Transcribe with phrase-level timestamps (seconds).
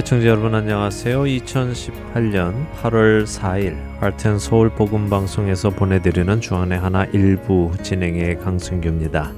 [0.00, 1.24] 애청자 여러분 안녕하세요.
[1.24, 9.30] 2018년 8월 4일 할텐 서울 복음 방송에서 보내드리는 주안의 하나 일부 진행의 강승규입니다.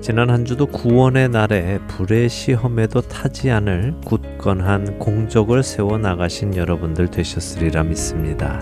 [0.00, 7.84] 지난 한 주도 구원의 날에 불의 시험에도 타지 않을 굳건한 공적을 세워 나가신 여러분들 되셨으리라
[7.84, 8.60] 믿습니다.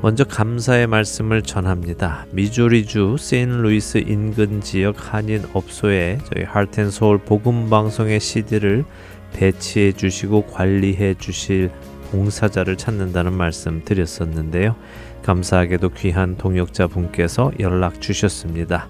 [0.00, 2.24] 먼저 감사의 말씀을 전합니다.
[2.30, 8.84] 미주리주 세인루이스 인근 지역 한인 업소에 저희 할텐서울 복음 방송의 CD를
[9.32, 11.72] 배치해 주시고 관리해 주실
[12.12, 14.76] 봉사자를 찾는다는 말씀 드렸었는데요.
[15.24, 18.88] 감사하게도 귀한 동역자 분께서 연락 주셨습니다.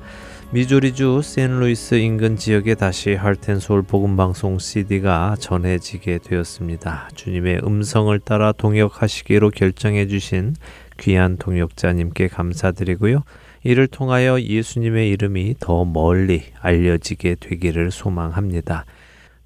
[0.50, 7.10] 미주리주 샌루이스 인근 지역에 다시 할텐솔 복음방송 CD가 전해지게 되었습니다.
[7.14, 10.54] 주님의 음성을 따라 동역하시기로 결정해 주신
[10.98, 13.22] 귀한 동역자님께 감사드리고요.
[13.64, 18.84] 이를 통하여 예수님의 이름이 더 멀리 알려지게 되기를 소망합니다.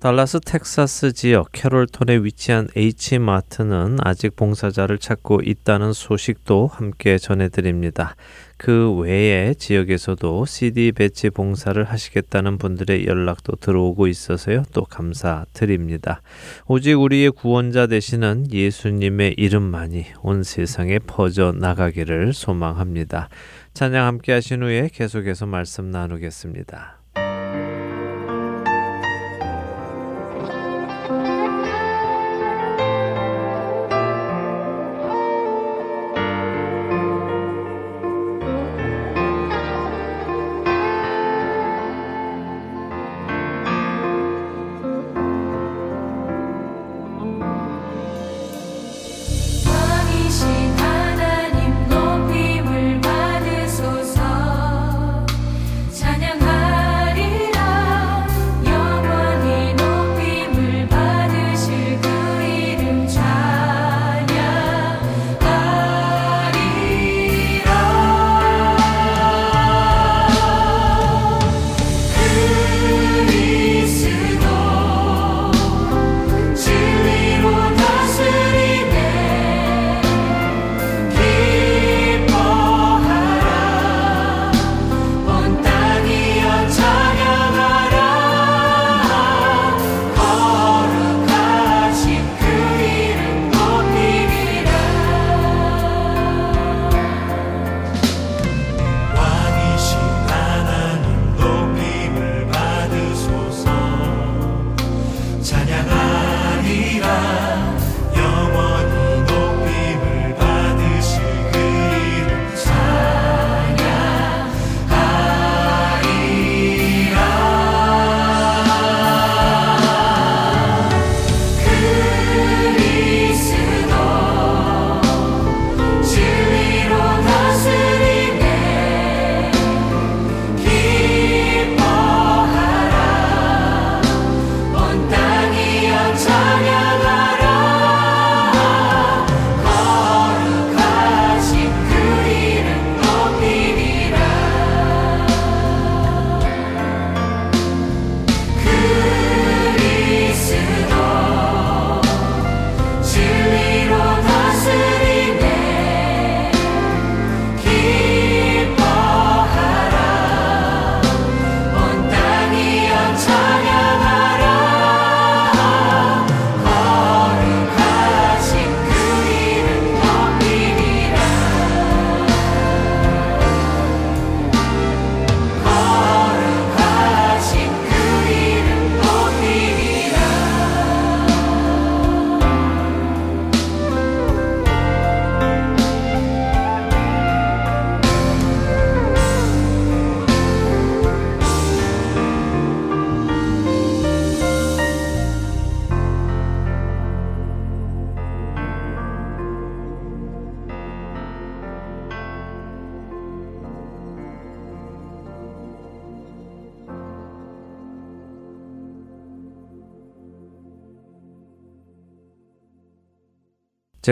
[0.03, 8.17] 달라스 텍사스 지역 캐롤톤에 위치한 H마트는 아직 봉사자를 찾고 있다는 소식도 함께 전해드립니다.
[8.63, 14.63] 그 외에 지역에서도 CD 배치 봉사를 하시겠다는 분들의 연락도 들어오고 있어서요.
[14.73, 16.23] 또 감사드립니다.
[16.69, 23.31] 오직 우리의 구원자 되시는 예수님의 이름만이 온 세상에 퍼져 나가기를 소망합니다.
[23.75, 27.02] 찬양 함께 하신 후에 계속해서 말씀 나누겠습니다.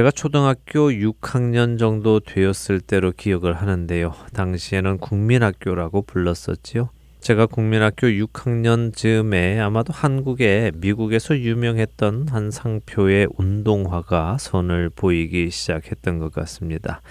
[0.00, 4.14] 제가 초등학교 6학년 정도 되었을 때로 기억을 하는데요.
[4.32, 6.88] 당시에는 국민학교라고 불렀었지요.
[7.20, 16.32] 제가 국민학교 6학년 즈음에 아마도 한국에 미국에서 유명했던 한 상표의 운동화가 선을 보이기 시작했던 것
[16.32, 17.02] 같습니다.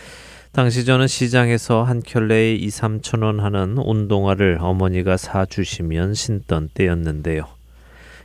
[0.52, 7.59] 당시 저는 시장에서 한 켤레에 2, 3천 원 하는 운동화를 어머니가 사주시면 신던 때였는데요.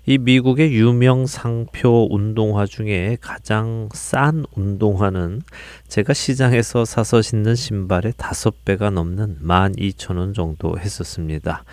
[0.07, 5.41] 이 미국의 유명 상표 운동화 중에 가장 싼 운동화는
[5.89, 11.65] 제가 시장에서 사서 신는 신발의 다섯 배가 넘는 12,000원 정도 했었습니다.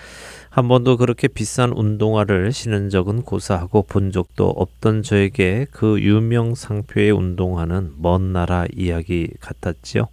[0.49, 7.11] 한 번도 그렇게 비싼 운동화를 신은 적은 고사하고 본 적도 없던 저에게 그 유명 상표의
[7.11, 10.07] 운동화는 먼 나라 이야기 같았지요.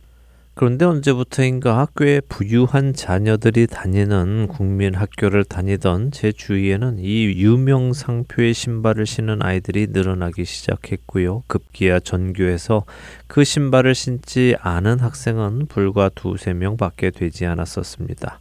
[0.58, 9.06] 그런데 언제부터인가 꽤 부유한 자녀들이 다니는 국민 학교를 다니던 제 주위에는 이 유명 상표의 신발을
[9.06, 11.44] 신는 아이들이 늘어나기 시작했고요.
[11.46, 12.87] 급기야 전교에서
[13.28, 18.40] 그 신발을 신지 않은 학생은 불과 두세 명 밖에 되지 않았었습니다.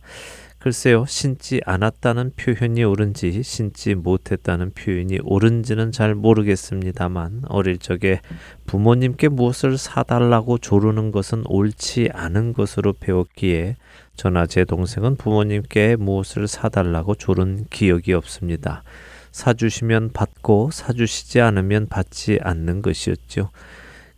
[0.68, 8.20] 글쎄요, 신지 않았다는 표현이 옳은지 신지 못했다는 표현이 옳은지는 잘 모르겠습니다만 어릴 적에
[8.66, 13.78] 부모님께 무엇을 사달라고 조르는 것은 옳지 않은 것으로 배웠기에
[14.18, 18.84] 저나 제 동생은 부모님께 무엇을 사달라고 조른 기억이 없습니다.
[19.32, 23.52] 사주시면 받고 사주시지 않으면 받지 않는 것이었죠.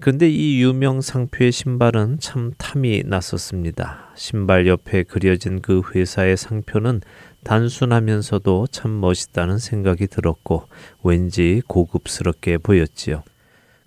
[0.02, 4.14] 근데 이 유명 상표의 신발은 참 탐이 났었습니다.
[4.16, 7.02] 신발 옆에 그려진 그 회사의 상표는
[7.44, 10.64] 단순하면서도 참 멋있다는 생각이 들었고
[11.04, 13.24] 왠지 고급스럽게 보였지요.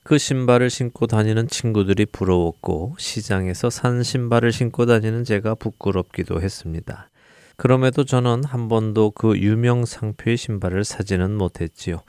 [0.03, 7.09] 그 신발을 신고 다니는 친구들이 부러웠고 시장에서 산 신발을 신고 다니는 제가 부끄럽기도 했습니다.
[7.57, 12.03] 그럼에도 저는 한 번도 그 유명 상표의 신발을 사지는 못했지요.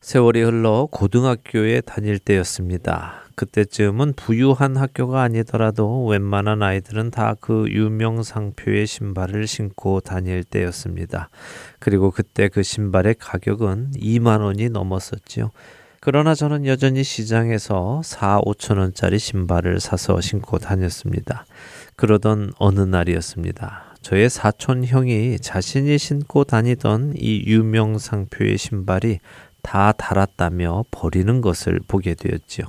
[0.00, 3.24] 세월이 흘러 고등학교에 다닐 때였습니다.
[3.34, 11.30] 그때쯤은 부유한 학교가 아니더라도 웬만한 아이들은 다 그 유명 상표의 신발을 신고 다닐 때였습니다.
[11.80, 15.50] 그리고 그때 그 신발의 가격은 2만 원이 넘었었지요.
[16.00, 21.44] 그러나 저는 여전히 시장에서 4, 5천 원짜리 신발을 사서 신고 다녔습니다.
[21.96, 23.94] 그러던 어느 날이었습니다.
[24.00, 29.18] 저의 사촌 형이 자신이 신고 다니던 이 유명 상표의 신발이
[29.62, 32.66] 다 달았다며 버리는 것을 보게 되었지요.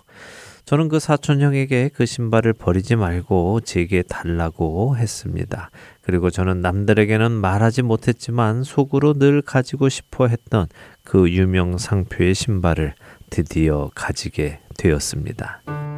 [0.70, 5.72] 저는 그 사촌 형에게 그 신발을 버리지 말고 제게 달라고 했습니다.
[6.02, 10.68] 그리고 저는 남들에게는 말하지 못했지만 속으로 늘 가지고 싶어 했던
[11.04, 12.94] 그 유명 상표의 신발을
[13.32, 15.89] 드디어 가지게 되었습니다.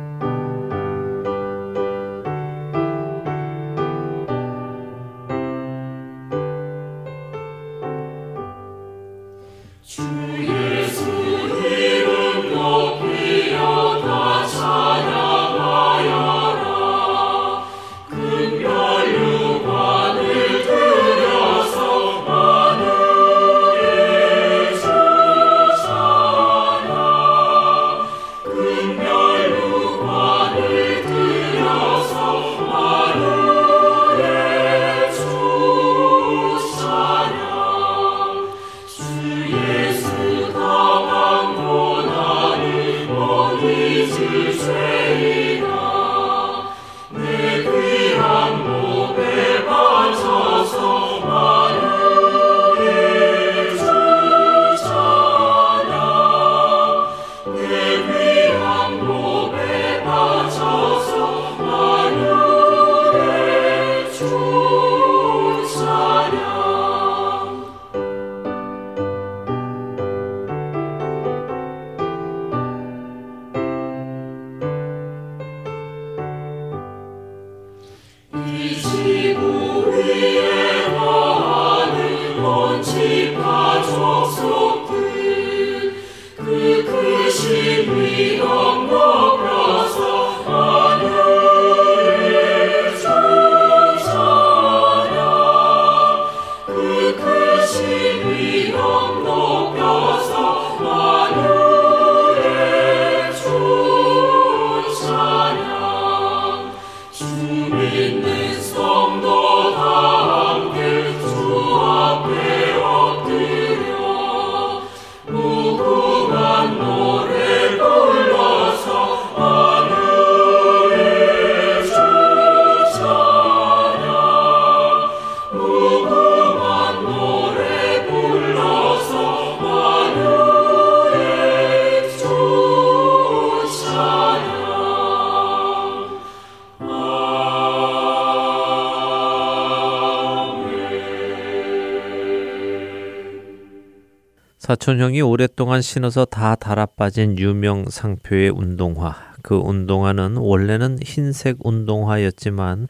[144.72, 149.18] 사촌형이 오랫동안 신어서 다 달아빠진 유명 상표의 운동화.
[149.42, 152.88] 그 운동화는 원래는 흰색 운동화였지만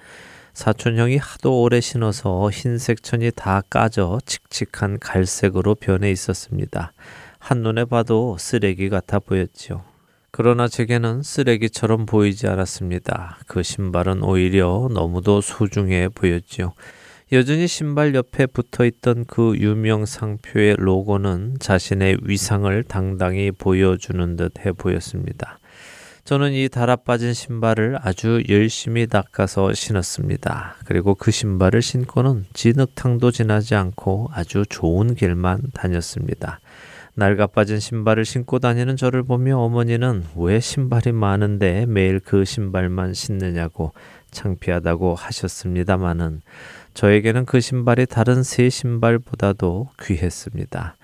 [0.53, 6.93] 사촌형이 하도 오래 신어서 흰색 천이 다 까져 칙칙한 갈색으로 변해 있었습니다.
[7.39, 9.81] 한눈에 봐도 쓰레기 같아 보였지요.
[10.29, 13.39] 그러나 제게는 쓰레기처럼 보이지 않았습니다.
[13.47, 16.73] 그 신발은 오히려 너무도 소중해 보였지요.
[17.33, 25.57] 여전히 신발 옆에 붙어 있던 그 유명 상표의 로고는 자신의 위상을 당당히 보여주는 듯해 보였습니다.
[26.25, 30.75] 저는 이 달아빠진 신발을 아주 열심히 닦아서 신었습니다.
[30.85, 36.59] 그리고 그 신발을 신고는 진흙탕도 지나지 않고 아주 좋은 길만 다녔습니다.
[37.15, 43.93] 낡아 빠진 신발을 신고 다니는 저를 보며 어머니는 왜 신발이 많은데 매일 그 신발만 신느냐고
[44.31, 46.41] 창피하다고 하셨습니다마는
[46.93, 50.97] 저에게는 그 신발이 다른 새 신발보다도 귀했습니다.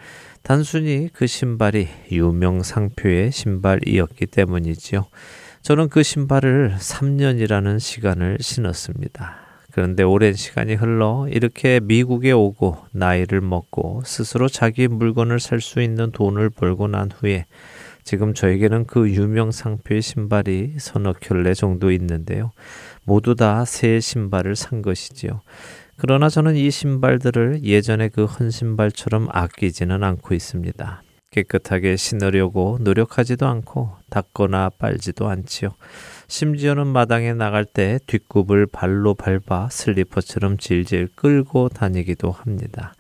[0.44, 5.06] 단순히 그 신발이 유명 상표의 신발이었기 때문이지요.
[5.62, 9.48] 저는 그 신발을 3년이라는 시간을 신었습니다.
[9.72, 16.12] 그런데 오랜 시간이 흘러 이렇게 미국에 오고 나이를 먹고 스스로 자기 물건을 살 수 있는
[16.12, 17.46] 돈을 벌고 난 후에
[18.04, 22.52] 지금 저에게는 그 유명 상표의 신발이 서너 켤레 정도 있는데요.
[23.08, 25.42] 모두 다 새 신발을 산 것이지요.
[25.98, 31.02] 그러나 저는 이 신발들을 예전의 그 헌 신발처럼 아끼지는 않고 있습니다.
[31.32, 35.70] 깨끗하게 신으려고 노력하지도 않고 닦거나 빨지도 않지요.
[36.28, 42.94] 심지어는 마당에 나갈 때 뒷굽을 발로 밟아 슬리퍼처럼 질질 끌고 다니기도 합니다.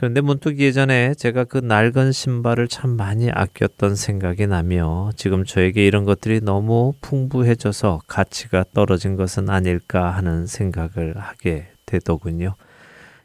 [0.00, 6.06] 그런데 문득 예전에 제가 그 낡은 신발을 참 많이 아꼈던 생각이 나며 지금 저에게 이런
[6.06, 12.54] 것들이 너무 풍부해져서 가치가 떨어진 것은 아닐까 하는 생각을 하게 되더군요.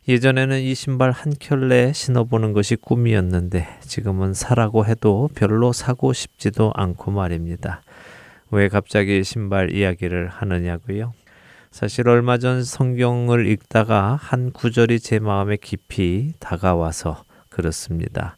[0.09, 7.09] 예전에는 이 신발 한 켤레 신어보는 것이 꿈이었는데 지금은 사라고 해도 별로 사고 싶지도 않고
[7.11, 7.83] 말입니다.
[8.51, 11.13] 왜 갑자기 신발 이야기를 하느냐고요?
[11.75, 18.37] 사실 얼마 전 성경을 읽다가 한 구절이 제 마음에 깊이 다가와서 그렇습니다.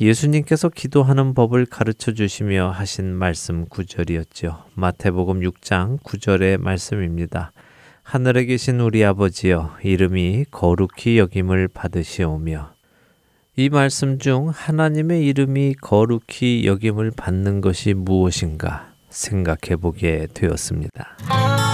[0.00, 4.62] 예수님께서 기도하는 법을 가르쳐 주시며 하신 말씀 구절이었죠.
[4.74, 7.50] 마태복음 6장 9절의 말씀입니다.
[8.04, 12.74] 하늘에 계신 우리 아버지여 이름이 거룩히 여김을 받으시오며
[13.56, 21.67] 이 말씀 중 하나님의 이름이 거룩히 여김을 받는 것이 무엇인가 생각해 보게 되었습니다.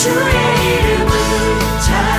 [0.00, 1.10] 주의 이름을
[1.84, 2.09] 찬양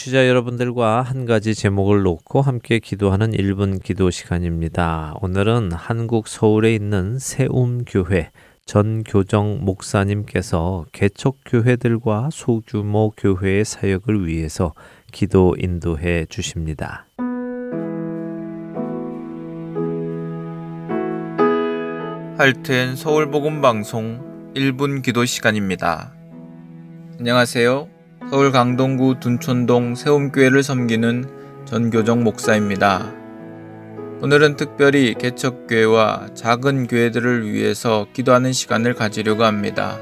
[0.00, 5.12] 청취자 여러분들과 한 가지 제목을 놓고 함께 기도하는 1분 기도 시간입니다.
[5.20, 8.30] 오늘은 한국 서울에 있는 세움교회
[8.64, 14.72] 전교정 목사님께서 개척교회들과 소규모 교회의 사역을 위해서
[15.12, 17.06] 기도 인도해 주십니다.
[22.38, 26.14] 할텐 서울복음방송 1분 기도 시간입니다.
[27.18, 27.99] 안녕하세요.
[28.28, 33.12] 서울 강동구 둔촌동 세움교회를 섬기는 전교정 목사입니다.
[34.20, 39.98] 오늘은 특별히 개척교회와 작은 교회들을 위해서 기도하는 시간을 가지려고 합니다.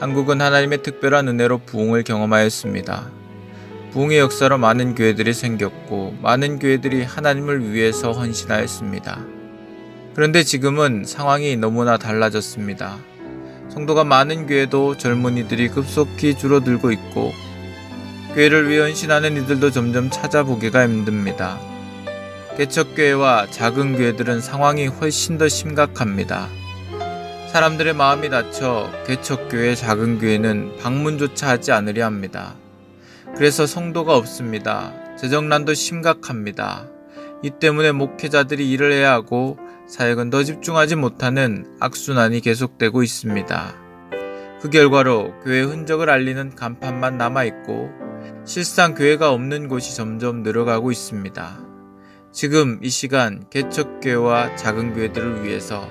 [0.00, 3.10] 한국은 하나님의 특별한 은혜로 부흥을 경험하였습니다.
[3.92, 9.24] 부흥의 역사로 많은 교회들이 생겼고 많은 교회들이 하나님을 위해서 헌신하였습니다.
[10.14, 12.98] 그런데 지금은 상황이 너무나 달라졌습니다.
[13.72, 17.32] 성도가 많은 교회도 젊은이들이 급속히 줄어들고 있고
[18.34, 21.58] 교회를 위해 헌신하는 이들도 점점 찾아보기가 힘듭니다.
[22.58, 26.48] 개척교회와 작은 교회들은 상황이 훨씬 더 심각합니다.
[27.50, 32.54] 사람들의 마음이 다쳐 개척교회, 작은 교회는 방문조차 하지 않으려 합니다.
[33.36, 34.92] 그래서 성도가 없습니다.
[35.16, 36.86] 재정난도 심각합니다.
[37.42, 39.56] 이 때문에 목회자들이 일을 해야 하고
[39.92, 43.74] 사역은 더 집중하지 못하는 악순환이 계속되고 있습니다.
[44.62, 47.90] 그 결과로 교회 흔적을 알리는 간판만 남아있고
[48.46, 51.60] 실상 교회가 없는 곳이 점점 늘어가고 있습니다.
[52.32, 55.86] 지금 이 시간 개척교회와 작은 교회들을 위해서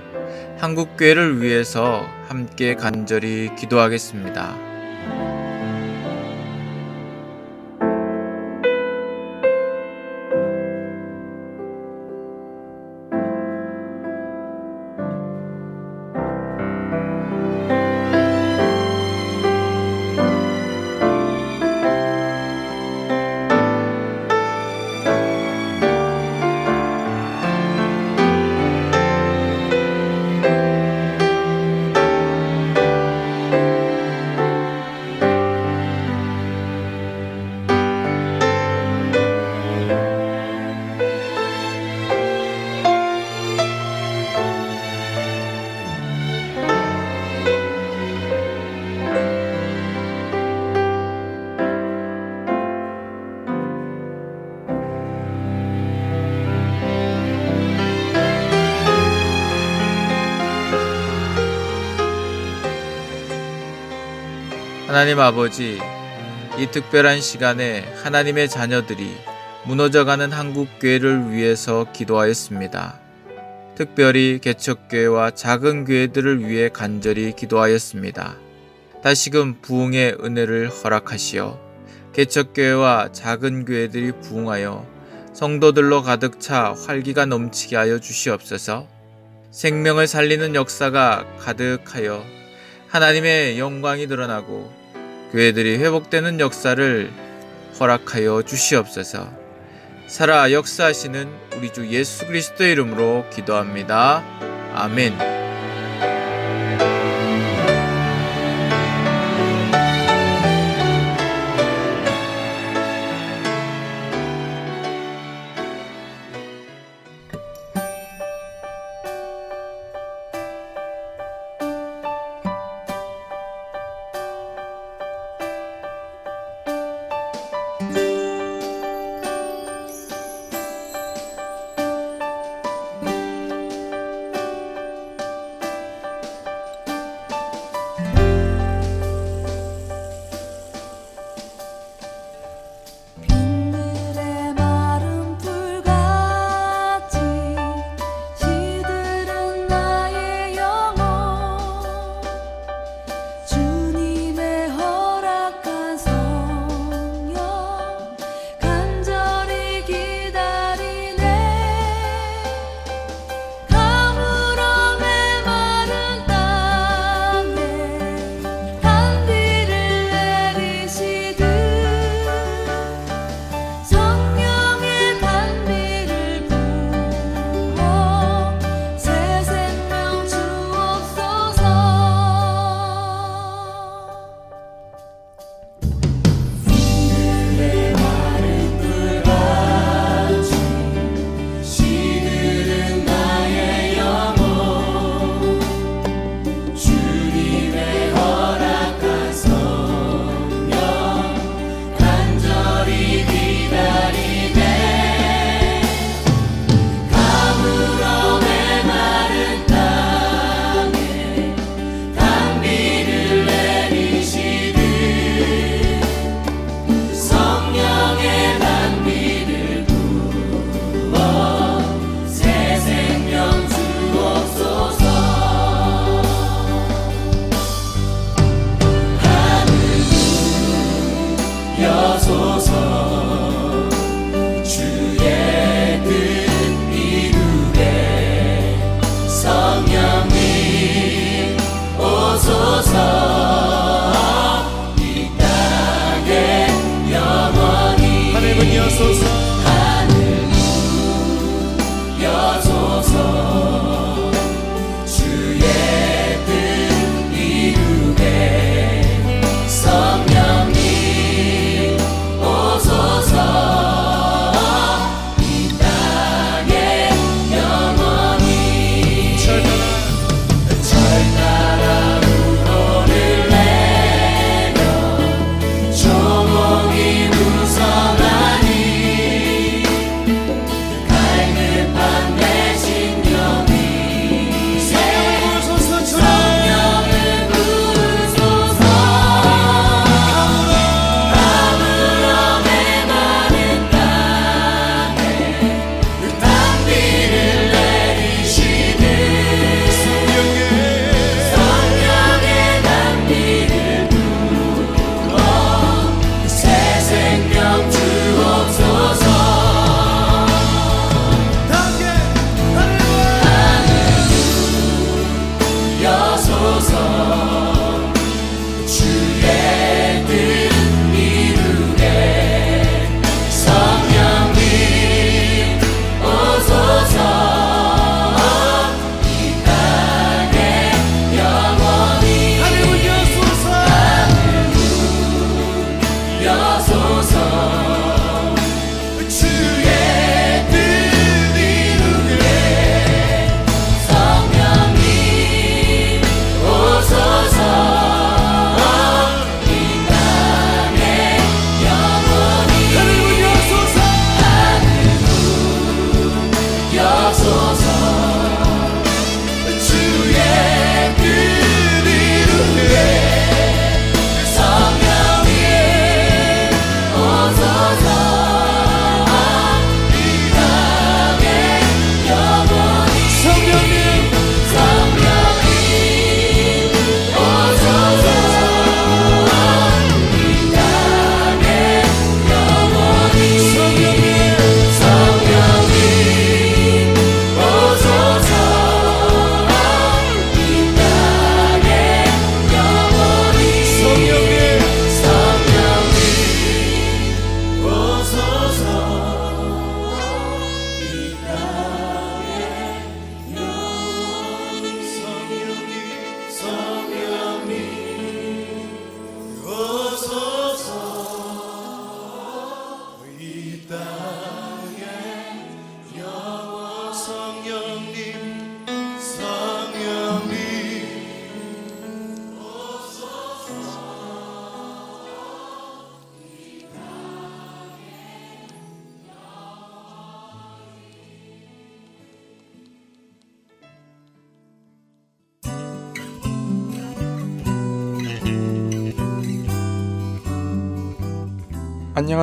[0.57, 4.70] 한국교회를 위해서 함께 간절히 기도하겠습니다.
[65.11, 65.77] 하나님 아버지,
[66.57, 69.11] 이 특별한 시간에 하나님의 자녀들이
[69.65, 72.97] 무너져가는 한국교회를 위해서 기도하였습니다.
[73.75, 78.37] 특별히 개척교회와 작은 교회들을 위해 간절히 기도하였습니다.
[79.03, 81.59] 다시금 부흥의 은혜를 허락하시어
[82.13, 84.85] 개척교회와 작은 교회들이 부흥하여
[85.33, 88.87] 성도들로 가득 차 활기가 넘치게 하여 주시옵소서
[89.51, 92.23] 생명을 살리는 역사가 가득하여
[92.87, 94.80] 하나님의 영광이 드러나고
[95.31, 97.11] 교회들이 회복되는 역사를
[97.79, 99.29] 허락하여 주시옵소서.
[100.07, 104.23] 살아 역사하시는 우리 주 예수 그리스도 이름으로 기도합니다.
[104.75, 105.40] 아멘.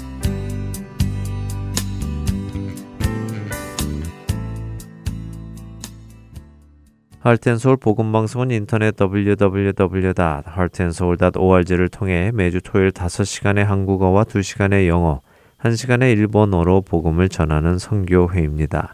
[7.19, 15.21] 할텐서울 복음방송은 인터넷 www.heartandsoul.org를 통해 매주 토요일 5시간의 한국어와 2시간의 영어,
[15.63, 18.93] 1시간의 일본어로 복음을 전하는 선교회입니다.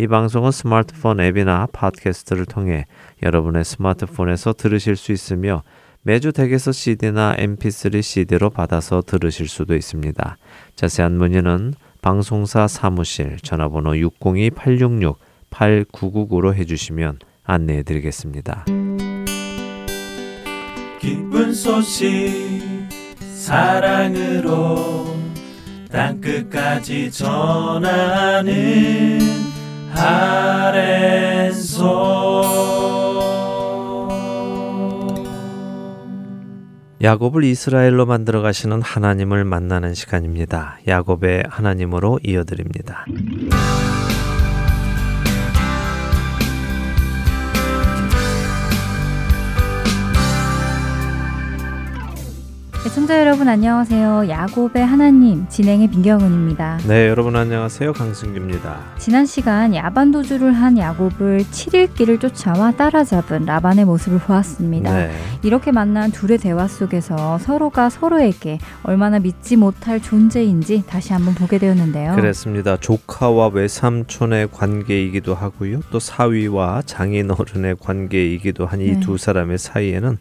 [0.00, 2.86] 이 방송은 스마트폰 앱이나 팟캐스트를 통해
[3.22, 5.62] 여러분의 스마트폰에서 들으실 수 있으며
[6.02, 10.38] 매주 댁에서 CD나 MP3 CD로 받아서 들으실 수도 있습니다.
[10.74, 18.64] 자세한 문의는 방송사 사무실 전화번호 602-866-8999로 해주시면 안내해 드리겠습니다.
[20.98, 22.88] 기쁜 소식
[23.34, 25.14] 사랑으로
[25.90, 29.18] 땅끝까지 전하는
[29.92, 31.80] 아랜소
[37.02, 40.78] 야곱을 이스라엘로 만들어 가시는 하나님을 만나는 시간입니다.
[40.86, 43.06] 야곱의 하나님으로 이어드립니다.
[52.86, 54.30] 애청자 여러분 안녕하세요.
[54.30, 56.78] 야곱의 하나님 진행의 민경은입니다.
[56.88, 57.92] 네, 여러분 안녕하세요.
[57.92, 58.94] 강승규입니다.
[58.96, 64.94] 지난 시간 야반 도주를 한 야곱을 7일 길을 쫓아와 따라잡은 라반의 모습을 보았습니다.
[64.94, 65.12] 네.
[65.42, 72.14] 이렇게 만난 둘의 대화 속에서 서로가 서로에게 얼마나 믿지 못할 존재인지 다시 한번 보게 되었는데요.
[72.14, 72.78] 그렇습니다.
[72.78, 75.80] 조카와 외삼촌의 관계이기도 하고요.
[75.90, 79.18] 또 사위와 장인어른의 관계이기도 한 이두 네.
[79.18, 80.16] 사람의 사이에는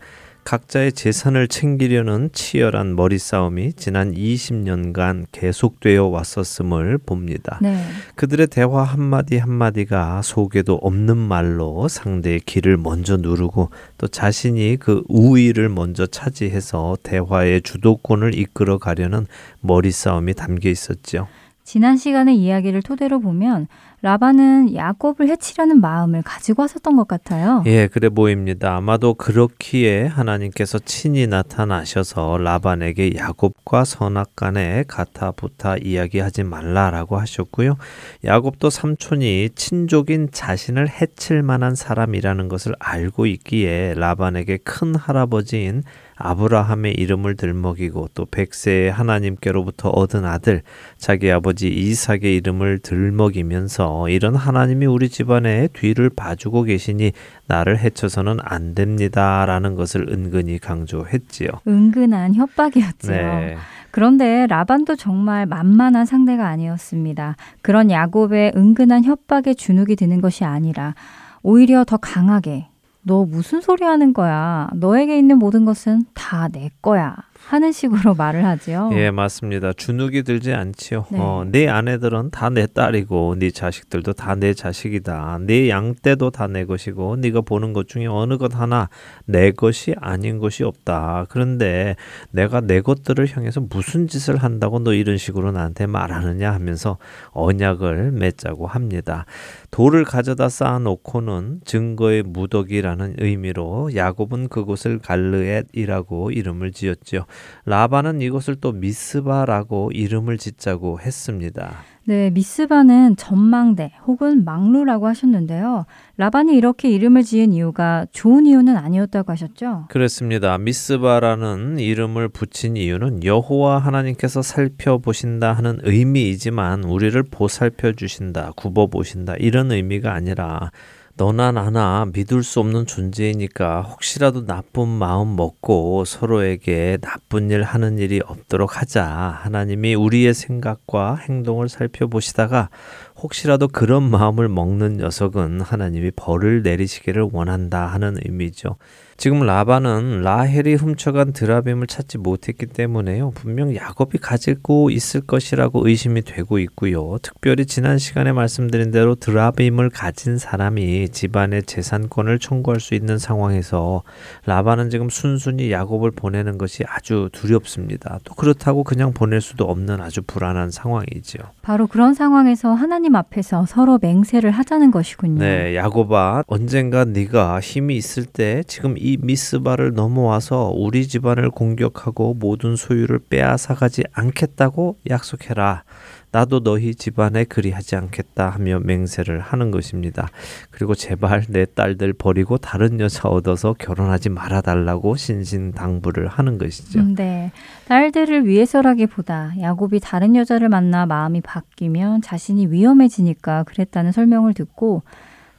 [0.49, 7.59] 각자의 재산을 챙기려는 치열한 머리싸움이 지난 20년간 계속되어 왔었음을 봅니다.
[7.61, 7.79] 네.
[8.15, 15.69] 그들의 대화 한마디 한마디가 속에도 없는 말로 상대의 길을 먼저 누르고 또 자신이 그 우위를
[15.69, 19.27] 먼저 차지해서 대화의 주도권을 이끌어 가려는
[19.61, 21.27] 머리싸움이 담겨 있었죠.
[21.63, 23.67] 지난 시간의 이야기를 토대로 보면
[24.01, 27.63] 라반은 야곱을 해치려는 마음을 가지고 왔었던 것 같아요.
[27.65, 28.75] 예, 그래 보입니다.
[28.75, 37.75] 아마도 그렇기에 하나님께서 친히 나타나셔서 라반에게 야곱과 선악간에 가타부타 이야기하지 말라라고 하셨고요.
[38.23, 45.83] 야곱도 삼촌이 친족인 자신을 해칠 만한 사람이라는 것을 알고 있기에 라반에게 큰 할아버지인
[46.19, 50.61] 아브라함의 이름을 들먹이고 또 백세의 하나님께로부터 얻은 아들
[50.97, 57.13] 자기 아버지 이삭의 이름을 들먹이면서 이런 하나님이 우리 집안의 뒤를 봐주고 계시니
[57.47, 61.49] 나를 해쳐서는 안 됩니다라는 것을 은근히 강조했지요.
[61.67, 63.11] 은근한 협박이었죠.
[63.11, 63.57] 네.
[63.91, 67.35] 그런데 라반도 정말 만만한 상대가 아니었습니다.
[67.61, 70.93] 그런 야곱의 은근한 협박에 주눅이 드는 것이 아니라
[71.41, 72.68] 오히려 더 강하게
[73.01, 74.69] 너 무슨 소리 하는 거야?
[74.73, 77.15] 너에게 있는 모든 것은 다 내 거야.
[77.49, 78.91] 하는 식으로 말을 하지요.
[78.93, 79.73] 예, 맞습니다.
[79.73, 81.05] 주눅이 들지 않지요.
[81.11, 81.17] 네.
[81.19, 85.39] 어, 네 아내들은 다 내 딸이고 네 자식들도 다 내 자식이다.
[85.47, 88.89] 네 양떼도 다 내 것이고 네가 보는 것 중에 어느 것 하나
[89.25, 91.25] 내 것이 아닌 것이 없다.
[91.29, 91.95] 그런데
[92.31, 96.97] 내가 내 것들을 향해서 무슨 짓을 한다고 너 이런 식으로 나한테 말하느냐 하면서
[97.31, 99.25] 언약을 맺자고 합니다.
[99.71, 107.25] 돌을 가져다 쌓아놓고는 증거의 무더기라는 의미로 야곱은 그곳을 갈르엣이라고 이름을 지었죠.
[107.65, 111.71] 라반은 이것을 또 미스바라고 이름을 짓자고 했습니다.
[112.09, 115.85] 네, 미스바는 전망대 혹은 망루라고 하셨는데요.
[116.17, 119.85] 라반이 이렇게 이름을 지은 이유가 좋은 이유는 아니었다고 하셨죠?
[119.89, 120.57] 그렇습니다.
[120.57, 129.71] 미스바라는 이름을 붙인 이유는 여호와 하나님께서 살펴보신다 하는 의미이지만 우리를 보살펴 주신다, 굽어 보신다 이런
[129.71, 130.71] 의미가 아니라
[131.19, 138.21] 너나 나나 믿을 수 없는 존재이니까 혹시라도 나쁜 마음 먹고 서로에게 나쁜 일 하는 일이
[138.25, 139.03] 없도록 하자.
[139.03, 142.69] 하나님이 우리의 생각과 행동을 살펴보시다가
[143.17, 148.77] 혹시라도 그런 마음을 먹는 녀석은 하나님이 벌을 내리시기를 원한다 하는 의미죠.
[149.19, 153.31] 지금 라반은 라헬이 훔쳐간 드라빔을 찾지 못했기 때문에요.
[153.31, 157.17] 분명 야곱이 가지고 있을 것이라고 의심이 되고 있고요.
[157.21, 164.03] 특별히 지난 시간에 말씀드린 대로 드라빔을 가진 사람이 집안의 재산권을 청구할 수 있는 상황에서
[164.45, 168.19] 라반은 지금 순순히 야곱을 보내는 것이 아주 두렵습니다.
[168.23, 171.39] 또 그렇다고 그냥 보낼 수도 없는 아주 불안한 상황이죠.
[171.61, 175.41] 바로 그런 상황에서 하나님 앞에서 서로 맹세를 하자는 것이군요.
[175.41, 182.75] 네, 야곱아 언젠가 네가 힘이 있을 때 지금 이 미스바를 넘어와서 우리 집안을 공격하고 모든
[182.75, 185.83] 소유를 빼앗아가지 않겠다고 약속해라.
[186.31, 190.29] 나도 너희 집안에 그리하지 않겠다 하며 맹세를 하는 것입니다.
[190.69, 196.99] 그리고 제발 내 딸들 버리고 다른 여자 얻어서 결혼하지 말아달라고 신신당부를 하는 것이죠.
[196.99, 197.51] 음, 네.
[197.87, 205.01] 딸들을 위해서라기보다 야곱이 다른 여자를 만나 마음이 바뀌면 자신이 위험해지니까 그랬다는 설명을 듣고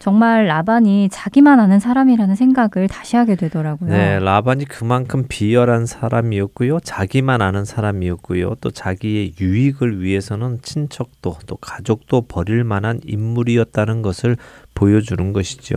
[0.00, 3.90] 정말 라반이 자기만 아는 사람이라는 생각을 다시 하게 되더라고요.
[3.90, 6.80] 네, 라반이 그만큼 비열한 사람이었고요.
[6.80, 8.54] 자기만 아는 사람이었고요.
[8.62, 14.38] 또 자기의 유익을 위해서는 친척도 또 가족도 버릴 만한 인물이었다는 것을
[14.74, 15.74] 보여주는 것이죠.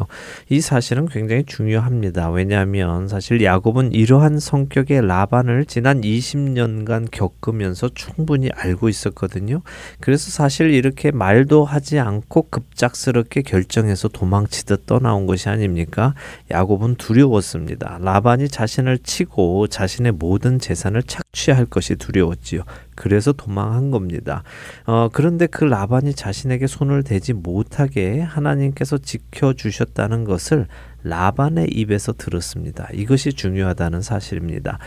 [0.49, 2.29] 이 사실은 굉장히 중요합니다.
[2.29, 9.61] 왜냐하면 사실 야곱은 이러한 성격의 라반을 지난 20년간 겪으면서 충분히 알고 있었거든요.
[9.99, 16.13] 그래서 사실 이렇게 말도 하지 않고 급작스럽게 결정해서 도망치듯 떠나온 것이 아닙니까?
[16.51, 17.99] 야곱은 두려웠습니다.
[18.01, 22.63] 라반이 자신을 치고 자신의 모든 재산을 착취할 것이 두려웠지요.
[22.95, 24.43] 그래서 도망한 겁니다.
[24.85, 30.67] 어, 그런데 그 라반이 자신에게 손을 대지 못하게 하나님께서 지켜주셨다는 것을
[31.03, 32.87] 라반의 입에서 들었습니다.
[32.93, 34.79] 이것이 중요하다는 사실입니다.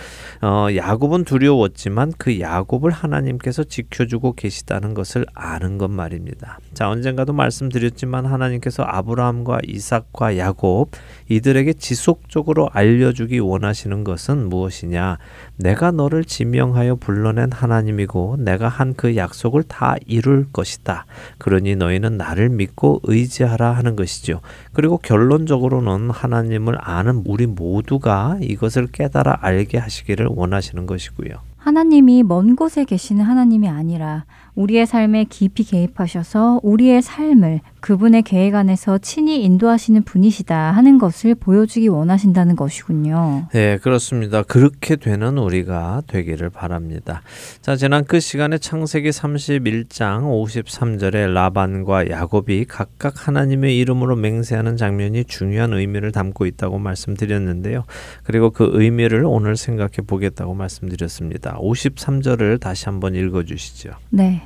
[0.43, 6.59] 어, 야곱은 두려웠지만 그 야곱을 하나님께서 지켜주고 계시다는 것을 아는 것 말입니다.
[6.73, 10.91] 자, 언젠가도 말씀드렸지만 하나님께서 아브라함과 이삭과 야곱
[11.29, 15.19] 이들에게 지속적으로 알려주기 원하시는 것은 무엇이냐?
[15.59, 21.05] 내가 너를 지명하여 불러낸 하나님이고 내가 한 그 약속을 다 이룰 것이다.
[21.39, 24.41] 그러니 너희는 나를 믿고 의지하라 하는 것이죠.
[24.73, 31.35] 그리고 결론적으로는 하나님을 아는 우리 모두가 이것을 깨달아 알게 하시기를 원하시는 것이고요.
[31.59, 38.99] 하나님이 먼 곳에 계시는 하나님이 아니라 우리의 삶에 깊이 개입하셔서 우리의 삶을 그분의 계획 안에서
[38.99, 43.47] 친히 인도하시는 분이시다 하는 것을 보여주기 원하신다는 것이군요.
[43.53, 44.43] 네, 그렇습니다.
[44.43, 47.23] 그렇게 되는 우리가 되기를 바랍니다.
[47.61, 55.73] 자, 지난 그 시간에 창세기 31장 53절에 라반과 야곱이 각각 하나님의 이름으로 맹세하는 장면이 중요한
[55.73, 57.85] 의미를 담고 있다고 말씀드렸는데요.
[58.25, 61.57] 그리고 그 의미를 오늘 생각해 보겠다고 말씀드렸습니다.
[61.61, 63.91] 53절을 다시 한번 읽어 주시죠.
[64.11, 64.43] 네.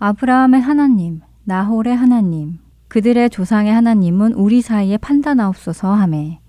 [0.00, 6.40] 아브라함의 하나님, 나홀의 하나님, 그들의 조상의 하나님은 우리 사이에 판단하옵소서 하매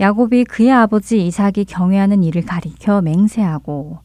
[0.00, 4.00] 야곱이 그의 아버지 이삭이 경외하는 일을 가리켜 맹세하고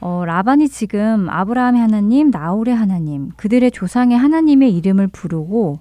[0.00, 5.80] 어, 라반이 지금 아브라함의 하나님, 나홀의 하나님, 그들의 조상의 하나님의 이름을 부르고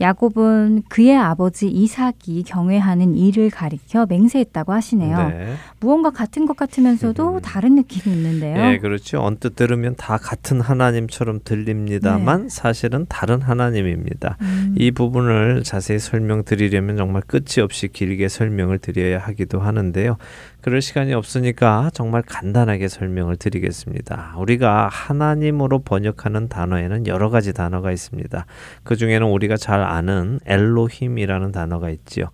[0.00, 5.28] 야곱은 그의 아버지 이삭이 경외하는 일을 가리켜 맹세했다고 하시네요.
[5.28, 5.54] 네.
[5.78, 7.40] 무언가 같은 것 같으면서도 음.
[7.42, 8.56] 다른 느낌이 있는데요.
[8.56, 9.20] 네, 그렇죠.
[9.20, 12.48] 언뜻 들으면 다 같은 하나님처럼 들립니다만 네.
[12.48, 14.38] 사실은 다른 하나님입니다.
[14.40, 14.74] 음.
[14.78, 20.16] 이 부분을 자세히 설명드리려면 정말 끝이 없이 길게 설명을 드려야 하기도 하는데요.
[20.60, 24.34] 그럴 시간이 없으니까 정말 간단하게 설명을 드리겠습니다.
[24.38, 28.46] 우리가 하나님으로 번역하는 단어에는 여러 가지 단어가 있습니다.
[28.82, 32.26] 그 중에는 우리가 잘 아는 엘로힘이라는 단어가 있지요.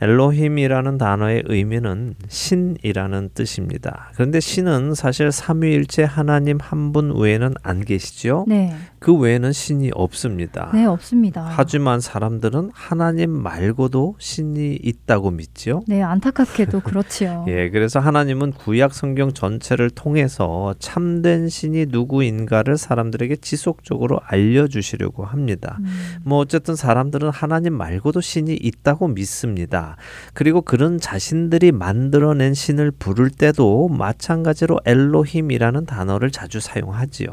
[0.00, 4.10] 엘로힘이라는 단어의 의미는 신이라는 뜻입니다.
[4.14, 8.46] 그런데 신은 사실 삼위일체 하나님 한 분 외에는 안 계시죠?
[8.48, 8.74] 네.
[8.98, 10.70] 그 외에는 신이 없습니다.
[10.74, 11.46] 네, 없습니다.
[11.48, 15.84] 하지만 사람들은 하나님 말고도 신이 있다고 믿죠?
[15.86, 17.44] 네, 안타깝게도 그렇지요.
[17.48, 25.76] 예, 그래서 하나님은 구약 성경 전체를 통해서 참된 신이 누구인가를 사람들에게 지속적으로 알려 주시려고 합니다.
[25.80, 25.86] 음.
[26.24, 29.89] 뭐 어쨌든 사람들은 하나님 말고도 신이 있다고 믿습니다.
[30.34, 37.28] 그리고 그런 자신들이 만들어낸 신을 부를 때도 마찬가지로 엘로힘이라는 단어를 자주 사용하지요.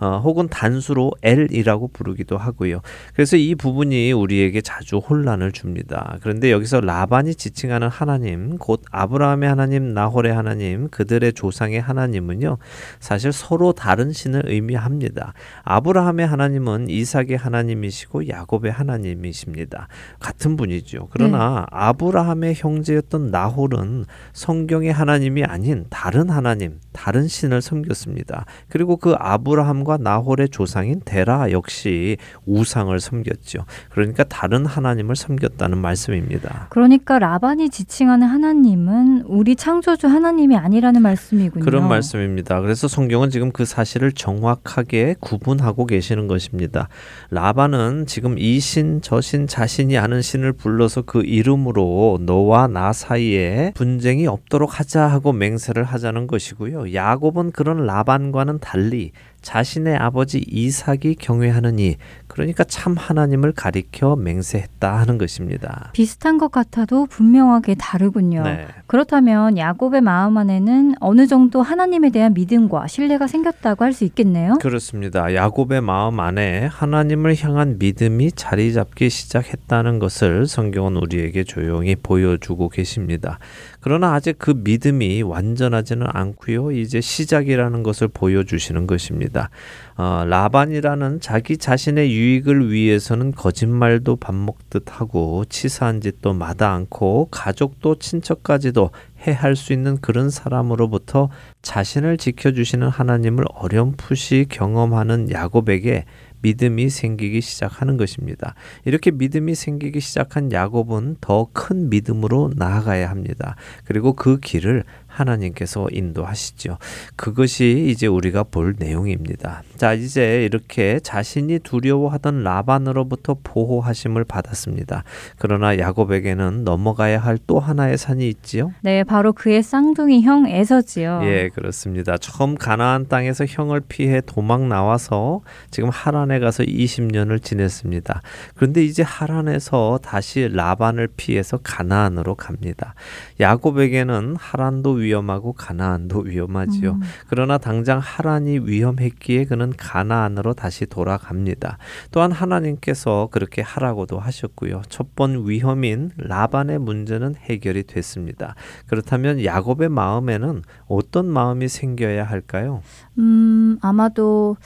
[0.00, 2.80] 어, 혹은 단수로 엘이라고 부르기도 하고요.
[3.14, 6.16] 그래서 이 부분이 우리에게 자주 혼란을 줍니다.
[6.22, 12.58] 그런데 여기서 라반이 지칭하는 하나님, 곧 아브라함의 하나님, 나홀의 하나님, 그들의 조상의 하나님은요,
[13.00, 15.34] 사실 서로 다른 신을 의미합니다.
[15.62, 19.88] 아브라함의 하나님은 이삭의 하나님이시고 야곱의 하나님이십니다.
[20.18, 21.08] 같은 분이죠.
[21.10, 21.66] 그러나 네.
[21.70, 28.44] 아브 아브라함의 형제였던 나홀은 성경의 하나님이 아닌 다른 하나님, 다른 신을 섬겼습니다.
[28.68, 33.64] 그리고 그 아브라함과 나홀의 조상인 데라 역시 우상을 섬겼죠.
[33.90, 36.66] 그러니까 다른 하나님을 섬겼다는 말씀입니다.
[36.70, 41.64] 그러니까 라반이 지칭하는 하나님은 우리 창조주 하나님이 아니라는 말씀이군요.
[41.64, 42.60] 그런 말씀입니다.
[42.60, 46.88] 그래서 성경은 지금 그 사실을 정확하게 구분하고 계시는 것입니다.
[47.30, 53.72] 라반은 지금 이 신, 저 신, 자신이 아는 신을 불러서 그 이름으로 너와 나 사이에
[53.74, 56.94] 분쟁이 없도록 하자 하고 맹세를 하자는 것이고요.
[56.94, 59.12] 야곱은 그런 라반과는 달리
[59.42, 65.90] 자신의 아버지 이삭이 경외하느니 그러니까 참 하나님을 가리켜 맹세했다 하는 것입니다.
[65.92, 68.42] 비슷한 것 같아도 분명하게 다르군요.
[68.44, 68.66] 네.
[68.86, 74.54] 그렇다면 야곱의 마음 안에는 어느 정도 하나님에 대한 믿음과 신뢰가 생겼다고 할 수 있겠네요.
[74.54, 75.34] 그렇습니다.
[75.34, 83.38] 야곱의 마음 안에 하나님을 향한 믿음이 자리 잡기 시작했다는 것을 성경은 우리에게 조용히 보여주고 계십니다.
[83.82, 86.70] 그러나 아직 그 믿음이 완전하지는 않고요.
[86.70, 89.50] 이제 시작이라는 것을 보여주시는 것입니다.
[89.96, 97.96] 어, 라반이라는 자기 자신의 유익을 위해서는 거짓말도 밥 먹듯 하고 치사한 짓도 마다 않고 가족도
[97.96, 98.90] 친척까지도
[99.26, 101.28] 해할 수 있는 그런 사람으로부터
[101.62, 106.04] 자신을 지켜주시는 하나님을 어렴풋이 경험하는 야곱에게
[106.42, 108.54] 믿음이 생기기 시작하는 것입니다.
[108.84, 113.56] 이렇게 믿음이 생기기 시작한 야곱은 더 큰 믿음으로 나아가야 합니다.
[113.84, 116.78] 그리고 그 길을 하나님께서 인도하시죠.
[117.16, 119.62] 그것이 이제 우리가 볼 내용입니다.
[119.82, 125.02] 자, 이제 이렇게 자신이 두려워하던 라반으로부터 보호하심을 받았습니다.
[125.38, 128.72] 그러나 야곱에게는 넘어가야 할 또 하나의 산이 있지요.
[128.82, 131.22] 네, 바로 그의 쌍둥이 형 에서지요.
[131.24, 132.16] 예, 그렇습니다.
[132.18, 138.22] 처음 가나안 땅에서 형을 피해 도망 나와서 지금 하란에 가서 20년을 지냈습니다.
[138.54, 142.94] 그런데 이제 하란에서 다시 라반을 피해서 가나안으로 갑니다.
[143.40, 146.92] 야곱에게는 하란도 위험하고 가나안도 위험하지요.
[146.92, 147.00] 음.
[147.28, 151.78] 그러나 당장 하란이 위험했기에 그는 가나안으로 다시 돌아갑니다.
[152.10, 154.82] 또한 하나님께서 그렇게 하라고도 하셨고요.
[154.88, 158.54] 첫 번 위험인 라반의 문제는 해결이 됐습니다.
[158.86, 162.80] 그렇다면 야곱의 마음에는 어떤 마음이 생겨야 할까요?
[163.18, 164.56] 음, 아마도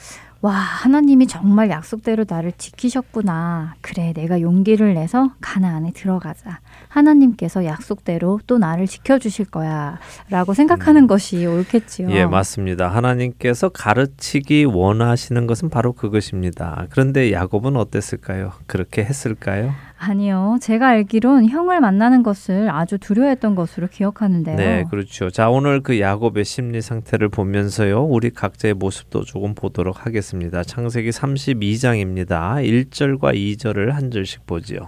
[0.41, 3.75] 와, 하나님이 정말 약속대로 나를 지키셨구나.
[3.81, 6.59] 그래, 내가 용기를 내서 가나안에 들어가자.
[6.89, 9.97] 하나님께서 약속대로 또 나를 지켜주실 거야.
[10.29, 11.07] 라고 생각하는 음.
[11.07, 12.11] 것이 옳겠지요.
[12.11, 12.87] 예, 맞습니다.
[12.87, 16.85] 하나님께서 가르치기 원하시는 것은 바로 그것입니다.
[16.91, 18.53] 그런데 야곱은 어땠을까요?
[18.67, 19.73] 그렇게 했을까요?
[19.97, 20.57] 아니요.
[20.61, 24.55] 제가 알기론 형을 만나는 것을 아주 두려워했던 것으로 기억하는데요.
[24.55, 25.29] 네, 그렇죠.
[25.29, 28.03] 자, 오늘 그 야곱의 심리 상태를 보면서요.
[28.03, 30.63] 우리 각자의 모습도 조금 보도록 하겠습니다.
[30.63, 32.63] 창세기 32장입니다.
[32.63, 34.87] 1절과 2절을 한 절씩 보지요.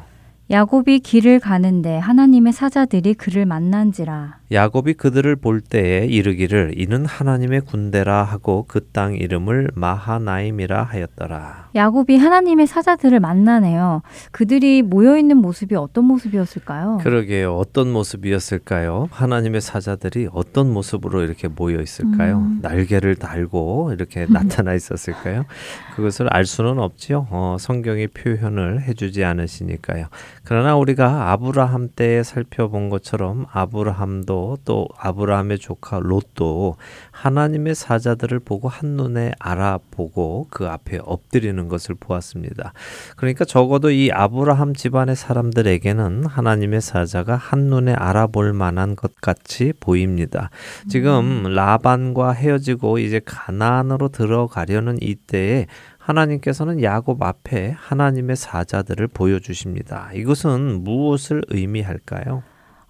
[0.52, 4.39] 야곱이 길을 가는데 하나님의 사자들이 그를 만난지라.
[4.52, 11.70] 야곱이 그들을 볼 때에 이르기를 이는 하나님의 군대라 하고 그 땅 이름을 마하나임이라 하였더라.
[11.76, 14.02] 야곱이 하나님의 사자들을 만나네요.
[14.32, 16.97] 그들이 모여 있는 모습이 어떤 모습이었을까요?
[17.04, 17.56] 그러게요.
[17.56, 19.10] 어떤 모습이었을까요?
[19.12, 22.39] 하나님의 사자들이 어떤 모습으로 이렇게 모여 있을까요?
[22.39, 22.60] 음.
[22.64, 25.45] 날개를 달고 이렇게 나타나 있었을까요?
[25.95, 27.28] 그것을 알 수는 없지요.
[27.30, 30.08] 어, 성경이 표현을 해주지 않으시니까요.
[30.50, 36.76] 그러나 우리가 아브라함 때 살펴본 것처럼 아브라함도 또 아브라함의 조카 롯도
[37.12, 42.74] 하나님의 사자들을 보고 한눈에 알아보고 그 앞에 엎드리는 것을 보았습니다.
[43.16, 50.50] 그러니까 적어도 이 아브라함 집안의 사람들에게는 하나님의 사자가 한눈에 알아볼 만한 것 같이 보입니다.
[50.89, 51.54] 지금 음.
[51.54, 55.68] 라반과 헤어지고 이제 가나안으로 들어가려는 이때에
[56.10, 60.10] 하나님께서는 야곱 앞에 하나님의 사자들을 보여주십니다.
[60.14, 62.43] 이것은 무엇을 의미할까요?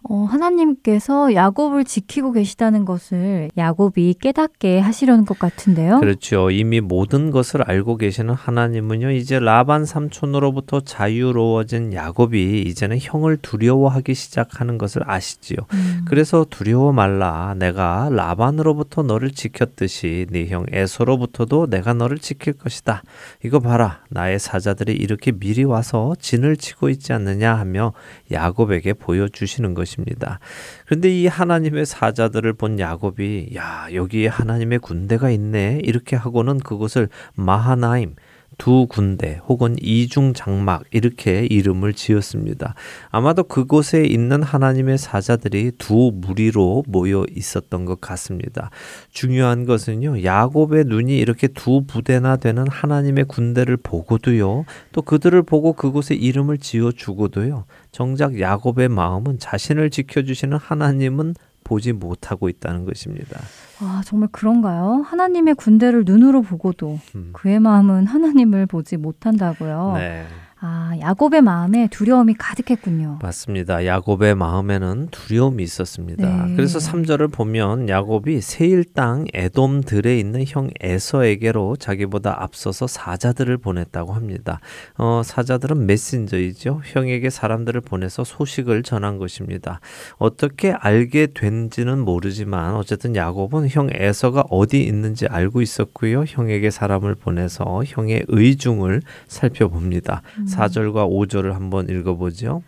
[0.03, 5.99] 어, 하나님께서 야곱을 지키고 계시다는 것을 야곱이 깨닫게 하시려는 것 같은데요.
[5.99, 6.51] 그렇죠.
[6.51, 14.77] 이미 모든 것을 알고 계시는 하나님은요, 이제 라반 삼촌으로부터 자유로워진 야곱이 이제는 형을 두려워하기 시작하는
[14.77, 15.57] 것을 아시지요.
[15.73, 16.05] 음.
[16.07, 17.53] 그래서 두려워 말라.
[17.57, 23.03] 내가 라반으로부터 너를 지켰듯이 네 형 에서로부터도 내가 너를 지킬 것이다.
[23.43, 23.99] 이거 봐라.
[24.09, 27.93] 나의 사자들이 이렇게 미리 와서 진을 치고 있지 않느냐 하며
[28.31, 30.39] 야곱에게 보여주시는 것입니다.
[30.85, 38.15] 그런데 이 하나님의 사자들을 본 야곱이 야 여기에 하나님의 군대가 있네 이렇게 하고는 그것을 마하나임
[38.57, 42.75] 두 군대 혹은 이중 장막 이렇게 이름을 지었습니다.
[43.09, 48.69] 아마도 그곳에 있는 하나님의 사자들이 두 무리로 모여 있었던 것 같습니다.
[49.11, 50.23] 중요한 것은요.
[50.23, 54.65] 야곱의 눈이 이렇게 두 부대나 되는 하나님의 군대를 보고도요.
[54.91, 57.65] 또 그들을 보고 그곳에 이름을 지어 주고도요.
[57.91, 61.35] 정작 야곱의 마음은 자신을 지켜 주시는 하나님은
[61.69, 63.39] 보지 못하고 있다는 것입니다.
[63.79, 65.03] 아, 정말 그런가요?
[65.05, 67.29] 하나님의 군대를 눈으로 보고도 음.
[67.31, 69.93] 그의 마음은 하나님을 보지 못한다고요.
[69.95, 70.25] 네.
[70.61, 73.19] 아, 야곱의 마음에 두려움이 가득했군요.
[73.21, 73.85] 맞습니다.
[73.85, 76.47] 야곱의 마음에는 두려움이 있었습니다.
[76.47, 76.55] 네.
[76.55, 84.59] 그래서 3절을 보면 야곱이 세일 땅 에돔들에 있는 형 에서에게로 자기보다 앞서서 사자들을 보냈다고 합니다.
[84.97, 86.81] 어, 사자들은 메신저이죠.
[86.83, 89.79] 형에게 사람들을 보내서 소식을 전한 것입니다.
[90.17, 96.25] 어떻게 알게 된지는 모르지만 어쨌든 야곱은 형 에서가 어디 있는지 알고 있었고요.
[96.27, 100.21] 형에게 사람을 보내서 형의 의중을 살펴봅니다.
[100.37, 100.48] 음.
[100.49, 102.61] 4절과 5절을 한번 읽어보죠.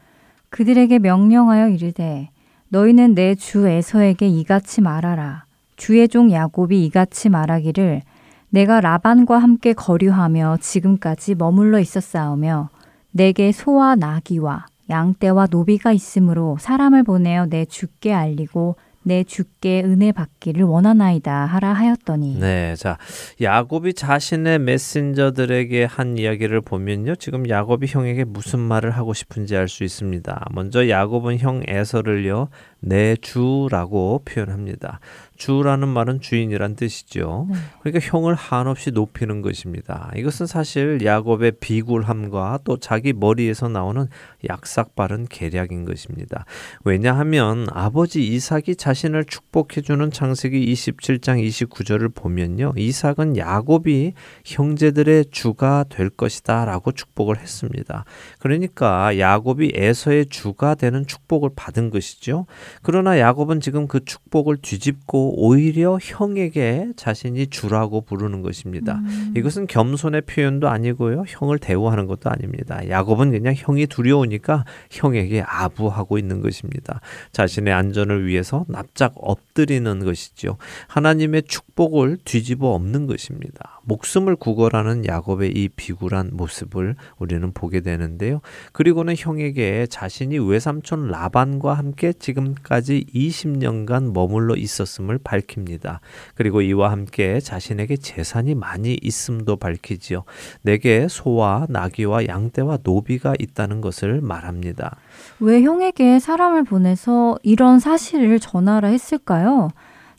[0.50, 2.30] 그들에게 명령하여 이르되
[2.70, 5.46] 너희는 내 주 에서에게 이같이 말하라.
[5.76, 8.02] 주의 종 야곱이 이같이 말하기를
[8.50, 12.70] 내가 라반과 함께 거류하며 지금까지 머물러 있었사오며
[13.12, 20.64] 내게 소와 나귀와 양떼와 노비가 있으므로 사람을 보내어 내 주께 알리고 내 주께 은혜 받기를
[20.64, 22.76] 원하나이다 하라 하였더니 네.
[22.76, 22.98] 자,
[23.42, 27.16] 야곱이 자신의 메신저들에게 한 이야기를 보면요.
[27.16, 30.48] 지금 야곱이 형에게 무슨 말을 하고 싶은지 알 수 있습니다.
[30.52, 32.50] 먼저 야곱은 형 에서를요.
[32.82, 35.00] 내 주라고 표현합니다.
[35.42, 37.48] 주라는 말은 주인이란 뜻이죠.
[37.50, 37.56] 네.
[37.82, 40.12] 그러니까 형을 한없이 높이는 것입니다.
[40.16, 44.08] 이것은 사실 야곱의 비굴함과 또 자기 머리에서 나오는
[44.48, 46.46] 약삭바른 계략인 것입니다.
[46.84, 52.74] 왜냐하면 아버지 이삭이 자신을 축복해주는 창세기 27장 29절을 보면요.
[52.78, 54.14] 이삭은 야곱이
[54.46, 58.06] 형제들의 주가 될 것이다 라고 축복을 했습니다.
[58.38, 62.46] 그러니까 야곱이 에서의 주가 되는 축복을 받은 것이죠.
[62.82, 68.96] 그러나 야곱은 지금 그 축복을 뒤집고 오히려 형에게 자신이 주라고 부르는 것입니다.
[68.96, 69.34] 음.
[69.36, 71.26] 이것은 겸손의 표현도 아니고요.
[71.28, 72.88] 형을 대우하는 것도 아닙니다.
[72.88, 77.02] 야곱은 그냥 형이 두려우니까 형에게 아부하고 있는 것입니다.
[77.32, 80.58] 자신의 안전을 위해서 납작 엎드리는 것이죠.
[80.88, 83.81] 하나님의 축복을 뒤집어 엎는 것입니다.
[83.84, 88.42] 목숨을 구걸하는 야곱의 이 비굴한 모습을 우리는 보게 되는데요.
[88.72, 96.00] 그리고는 형에게 자신이 외삼촌 라반과 함께 지금까지 20년간 머물러 있었음을 밝힙니다.
[96.36, 100.24] 그리고 이와 함께 자신에게 재산이 많이 있음도 밝히지요.
[100.62, 104.98] 내게 소와 나귀와 양떼와 노비가 있다는 것을 말합니다.
[105.40, 109.70] 왜 형에게 사람을 보내서 이런 사실을 전하라 했을까요?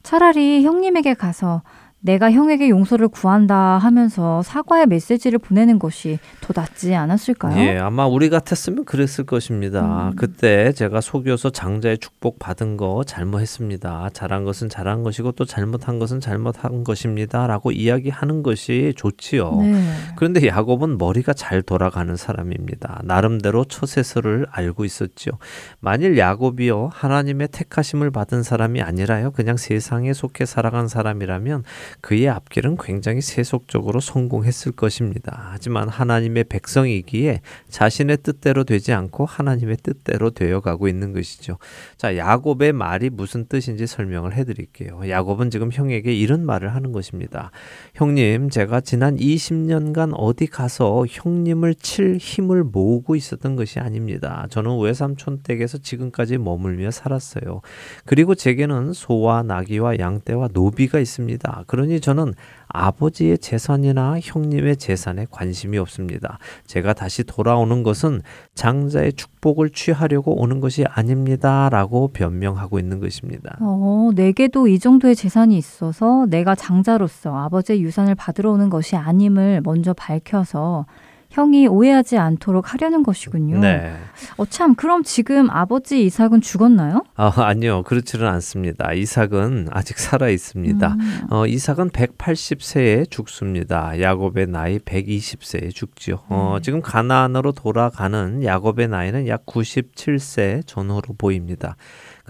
[0.03, 1.63] 차라리 형님에게 가서
[2.05, 7.59] 내가 형에게 용서를 구한다 하면서 사과의 메시지를 보내는 것이 더 낫지 않았을까요?
[7.61, 10.09] 예, 아마 우리 같았으면 그랬을 것입니다.
[10.09, 10.17] 음.
[10.17, 14.11] 그때 제가 속여서 장자의 축복 받은 거 잘못했습니다.
[14.13, 19.59] 잘한 것은 잘한 것이고 또 잘못한 것은 잘못한 것입니다라고 이야기하는 것이 좋지요.
[19.61, 19.83] 네.
[20.17, 23.03] 그런데 야곱은 머리가 잘 돌아가는 사람입니다.
[23.05, 25.31] 나름대로 처세서를 알고 있었죠.
[25.79, 31.63] 만일 야곱이요 하나님의 택하심을 받은 사람이 아니라요 그냥 세상에 속해 살아간 사람이라면
[32.01, 35.49] 그의 앞길은 굉장히 세속적으로 성공했을 것입니다.
[35.51, 41.59] 하지만 하나님의 백성이기에 자신의 뜻대로 되지 않고 하나님의 뜻대로 되어 가고 있는 것이죠.
[41.97, 45.03] 자, 야곱의 말이 무슨 뜻인지 설명을 해 드릴게요.
[45.09, 47.51] 야곱은 지금 형에게 이런 말을 하는 것입니다.
[47.95, 54.47] 형님, 제가 지난 20년간 어디 가서 형님을 칠 힘을 모으고 있었던 것이 아닙니다.
[54.51, 57.61] 저는 외삼촌 댁에서 지금까지 머물며 살았어요.
[58.07, 61.65] 그리고 제게는 소와 나귀와 양떼와 노비가 있습니다.
[61.67, 62.35] 그 러니 저는
[62.69, 66.39] 아버지의 재산이나 형님의 재산에 관심이 없습니다.
[66.67, 68.23] 제가 다시 돌아오는 것은
[68.55, 71.69] 장자의 축복을 취하려고 오는 것이 아닙니다.
[71.71, 73.59] 라고 변명하고 있는 것입니다.
[73.61, 79.93] 어, 내게도 이 정도의 재산이 있어서 내가 장자로서 아버지의 유산을 받으러 오는 것이 아님을 먼저
[79.93, 80.87] 밝혀서
[81.33, 83.59] 형이 오해하지 않도록 하려는 것이군요.
[83.59, 83.95] 네.
[84.37, 87.05] 어, 참, 그럼 지금 아버지 이삭은 죽었나요?
[87.17, 87.83] 아, 아니요.
[87.85, 88.93] 그렇지는 않습니다.
[88.93, 90.89] 이삭은 아직 살아 있습니다.
[90.89, 91.27] 음.
[91.31, 93.99] 어, 이삭은 180세에 죽습니다.
[93.99, 96.21] 야곱의 나이 120세에 죽지요.
[96.29, 96.63] 어, 음.
[96.63, 101.77] 지금 가나안으로 돌아가는 야곱의 나이는 약 97세 전후로 보입니다.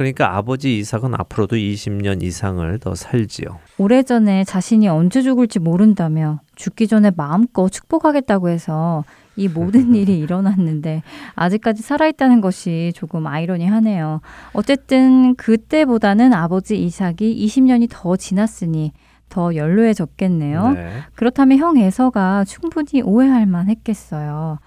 [0.02, 3.60] 그러니까 아버지 이삭은 앞으로도 20년 이상을 더 살지요.
[3.78, 9.04] 오래전에 자신이 언제 죽을지 모른다며 죽기 전에 마음껏 축복하겠다고 해서
[9.36, 11.02] 이 모든 일이 일어났는데
[11.36, 14.20] 아직까지 살아있다는 것이 조금 아이러니하네요.
[14.54, 18.92] 어쨌든 그때보다는 아버지 이삭이 20년이 더 지났으니
[19.28, 20.70] 더 연로해졌겠네요.
[20.72, 20.90] 네.
[21.14, 24.58] 그렇다면 형 에서가 충분히 오해할 만 했겠어요.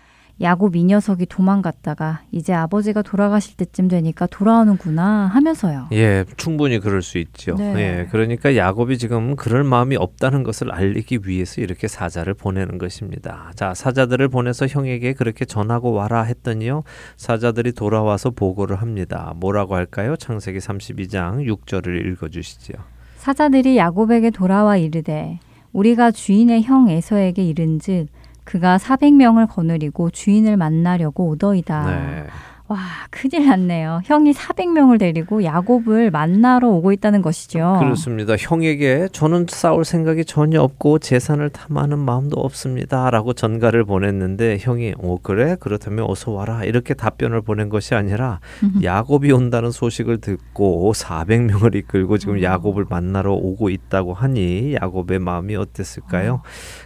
[0.42, 5.88] 야곱 이 녀석이 도망갔다가 이제 아버지가 돌아가실 때쯤 되니까 돌아오는구나 하면서요.
[5.94, 7.56] 예, 충분히 그럴 수 있죠.
[7.56, 7.76] 네.
[7.78, 13.52] 예, 그러니까 야곱이 지금 그럴 마음이 없다는 것을 알리기 위해서 이렇게 사자를 보내는 것입니다.
[13.56, 16.84] 자, 사자들을 보내서 형에게 그렇게 전하고 와라 했더니요.
[17.16, 19.34] 사자들이 돌아와서 보고를 합니다.
[19.38, 20.18] 뭐라고 할까요?
[20.18, 22.74] 창세기 32장 6절을 읽어 주시죠.
[23.18, 25.40] 사자들이 야곱에게 돌아와 이르되
[25.72, 28.08] 우리가 주인의 형 에서에게 이른즉
[28.46, 31.86] 그가 400명을 거느리고 주인을 만나려고 오더이다.
[31.90, 32.28] 네.
[32.68, 32.80] 와,
[33.12, 34.02] 큰일 났네요.
[34.06, 37.78] 형이 400명을 데리고 야곱을 만나러 오고 있다는 것이죠.
[37.80, 38.36] 그렇습니다.
[38.36, 43.12] 형에게 저는 싸울 생각이 전혀 없고 재산을 탐하는 마음도 없습니다.
[43.12, 45.58] 라고 전가를 보냈는데 형이 오, 그래?
[45.60, 46.64] 그렇다면 어서 와라.
[46.64, 48.40] 이렇게 답변을 보낸 것이 아니라
[48.82, 52.42] 야곱이 온다는 소식을 듣고 400명을 이끌고 지금 음.
[52.42, 56.42] 야곱을 만나러 오고 있다고 하니 야곱의 마음이 어땠을까요?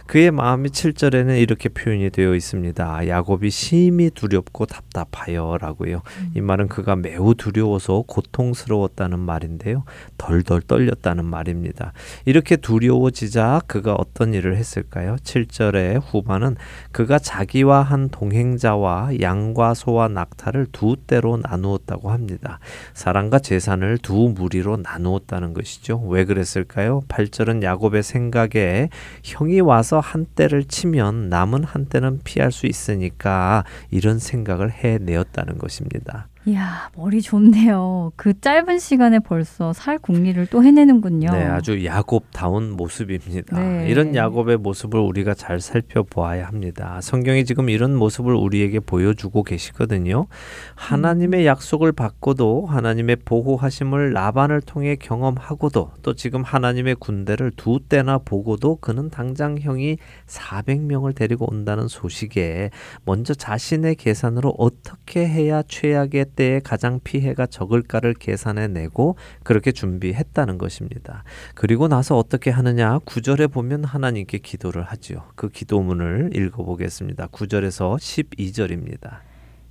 [0.06, 3.08] 그의 마음이 7절에는 이렇게 표현이 되어 있습니다.
[3.08, 6.02] 야곱이 심히 두렵고 답답하여 라고 요.
[6.18, 6.32] 음.
[6.34, 9.84] 이 말은 그가 매우 두려워서 고통스러웠다는 말인데요.
[10.18, 11.92] 덜덜 떨렸다는 말입니다.
[12.24, 15.16] 이렇게 두려워지자 그가 어떤 일을 했을까요?
[15.16, 16.56] 7절의 후반은
[16.92, 22.58] 그가 자기와 한 동행자와 양과 소와 낙타를 두 때로 나누었다고 합니다.
[22.94, 26.00] 사랑과 재산을 두 무리로 나누었다는 것이죠.
[26.06, 27.02] 왜 그랬을까요?
[27.08, 28.88] 8절은 야곱의 생각에
[29.24, 36.29] 형이 와서 한 때를 치면 남은 한 때는 피할 수 있으니까 이런 생각을 해내었다는 것입니다.
[36.46, 38.12] 이야, 머리 좋네요.
[38.16, 41.30] 그 짧은 시간에 벌써 살 궁리를 또 해내는군요.
[41.30, 43.60] 네, 아주 야곱다운 모습입니다.
[43.60, 43.86] 네.
[43.90, 46.98] 이런 야곱의 모습을 우리가 잘 살펴보아야 합니다.
[47.02, 50.28] 성경이 지금 이런 모습을 우리에게 보여주고 계시거든요.
[50.76, 58.76] 하나님의 약속을 받고도 하나님의 보호하심을 라반을 통해 경험하고도 또 지금 하나님의 군대를 두 때나 보고도
[58.76, 62.70] 그는 당장 형이 400명을 데리고 온다는 소식에
[63.04, 71.24] 먼저 자신의 계산으로 어떻게 해야 최악의 때에 가장 피해가 적을까를 계산해 내고 그렇게 준비했다는 것입니다.
[71.54, 72.98] 그리고 나서 어떻게 하느냐?
[73.04, 75.24] 구절에 보면 하나님께 기도를 하지요.
[75.34, 77.28] 그 기도문을 읽어 보겠습니다.
[77.28, 79.18] 구절에서 12절입니다.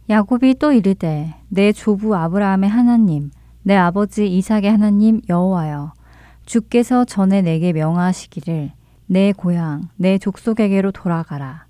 [0.10, 3.30] 야곱이 또 이르되 내 조부 아브라함의 하나님
[3.62, 5.93] 내 아버지 이삭의 하나님 여호와여
[6.45, 8.72] 주께서 전에 내게 명하시기를
[9.05, 11.68] 내 고향 내 족속에게로 돌아가라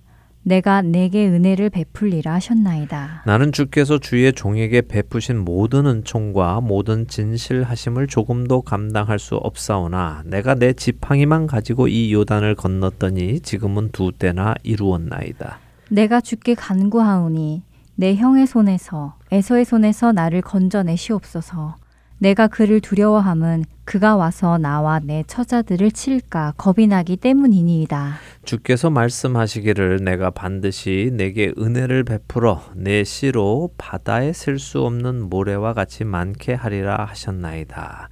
[0.50, 3.22] 내가 내게 은혜를 베풀리라 하셨나이다.
[3.28, 10.74] 나는 주께서 주의 종에게 베푸신 모든 은총과 모든 진실하심을 조금도 감당할 수 없사오나 내가 내
[10.74, 15.60] 지팡이만 가지고 이 요단을 건넜더니 지금은 두 때나 이루었나이다.
[15.92, 17.62] 내가 주께 간구하오니
[17.94, 21.76] 내 형의 손에서 에서의 손에서 나를 건져내시옵소서.
[22.18, 28.20] 내가 그를 두려워함은 그가 와서 나와 내 처자들을 칠까 겁이 나기 때문이니이다.
[28.46, 36.04] 주께서 말씀하시기를 내가 반드시 내게 은혜를 베풀어 내 씨로 바다에 셀 수 없는 모래와 같이
[36.04, 38.10] 많게 하리라 하셨나이다.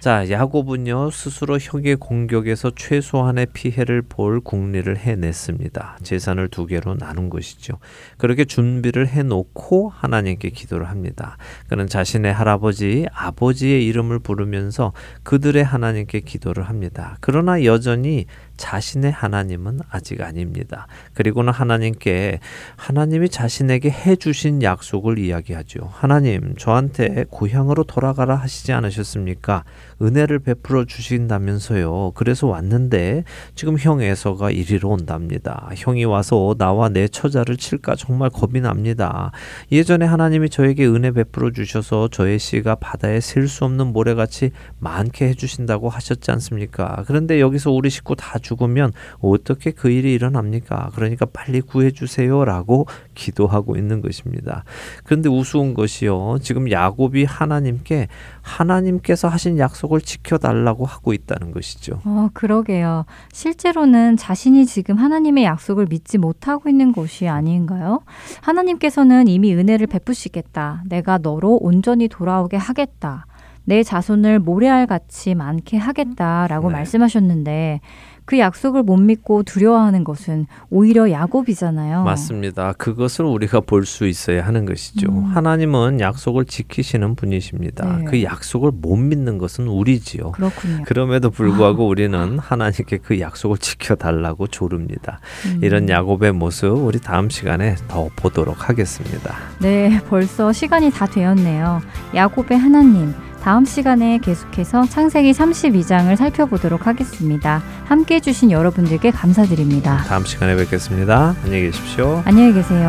[0.00, 5.98] 자, 야곱은요, 스스로 형의 공격에서 최소한의 피해를 볼 국리를 해냈습니다.
[6.02, 7.74] 재산을 두 개로 나눈 것이죠.
[8.16, 11.36] 그렇게 준비를 해놓고 하나님께 기도를 합니다.
[11.68, 17.16] 그는 자신의 할아버지, 아버지의 이름을 부르면서 그들의 하나님께 기도를 합니다.
[17.20, 20.86] 그러나 여전히 자신의 하나님은 아직 아닙니다.
[21.14, 22.40] 그리고는 하나님께
[22.76, 25.90] 하나님이 자신에게 해주신 약속을 이야기하죠.
[25.92, 29.64] 하나님, 저한테 고향으로 돌아가라 하시지 않으셨습니까?
[30.02, 32.12] 은혜를 베풀어 주신다면서요.
[32.14, 33.24] 그래서 왔는데
[33.54, 35.68] 지금 형 에서가 이리로 온답니다.
[35.76, 39.32] 형이 와서 나와 내 처자를 칠까 정말 겁이 납니다.
[39.70, 45.88] 예전에 하나님이 저에게 은혜 베풀어 주셔서 저의 씨가 바다에 셀 수 없는 모래같이 많게 해주신다고
[45.88, 47.02] 하셨지 않습니까?
[47.06, 50.90] 그런데 여기서 우리 식구 다 죽으면 어떻게 그 일이 일어납니까?
[50.94, 54.62] 그러니까 빨리 구해주세요라고 기도하고 있는 것입니다.
[55.04, 56.38] 그런데 우스운 것이요.
[56.42, 58.06] 지금 야곱이 하나님께
[58.42, 62.00] 하나님께서 하신 약속 을 지켜달라고 하고 있다는 것이죠.
[62.04, 63.06] 어, 그러게요.
[63.32, 68.00] 실제로는 자신이 지금 하나님의 약속을 믿지 못하고 있는 것이 아닌가요?
[68.40, 70.82] 하나님께서는 이미 은혜를 베푸시겠다.
[70.86, 73.26] 내가 너로 온전히 돌아오게 하겠다.
[73.64, 76.74] 내 자손을 모래알 같이 많게 하겠다라고 네.
[76.74, 77.80] 말씀하셨는데
[78.24, 82.04] 그 약속을 못 믿고 두려워하는 것은 오히려 야곱이잖아요.
[82.04, 82.72] 맞습니다.
[82.74, 85.10] 그것을 우리가 볼 수 있어야 하는 것이죠.
[85.10, 85.24] 음.
[85.24, 87.96] 하나님은 약속을 지키시는 분이십니다.
[87.98, 88.04] 네.
[88.04, 90.32] 그 약속을 못 믿는 것은 우리지요.
[90.32, 90.84] 그렇군요.
[90.84, 95.20] 그럼에도 불구하고 우리는 하나님께 그 약속을 지켜달라고 조릅니다.
[95.46, 95.60] 음.
[95.62, 99.34] 이런 야곱의 모습 우리 다음 시간에 더 보도록 하겠습니다.
[99.60, 101.80] 네, 벌써 시간이 다 되었네요.
[102.14, 103.12] 야곱의 하나님.
[103.42, 107.62] 다음 시간에 계속해서 창세기 32장을 살펴보도록 하겠습니다.
[107.84, 110.04] 함께 해주신 여러분들께 감사드립니다.
[110.06, 111.34] 다음 시간에 뵙겠습니다.
[111.42, 112.22] 안녕히 계십시오.
[112.26, 112.88] 안녕히 계세요.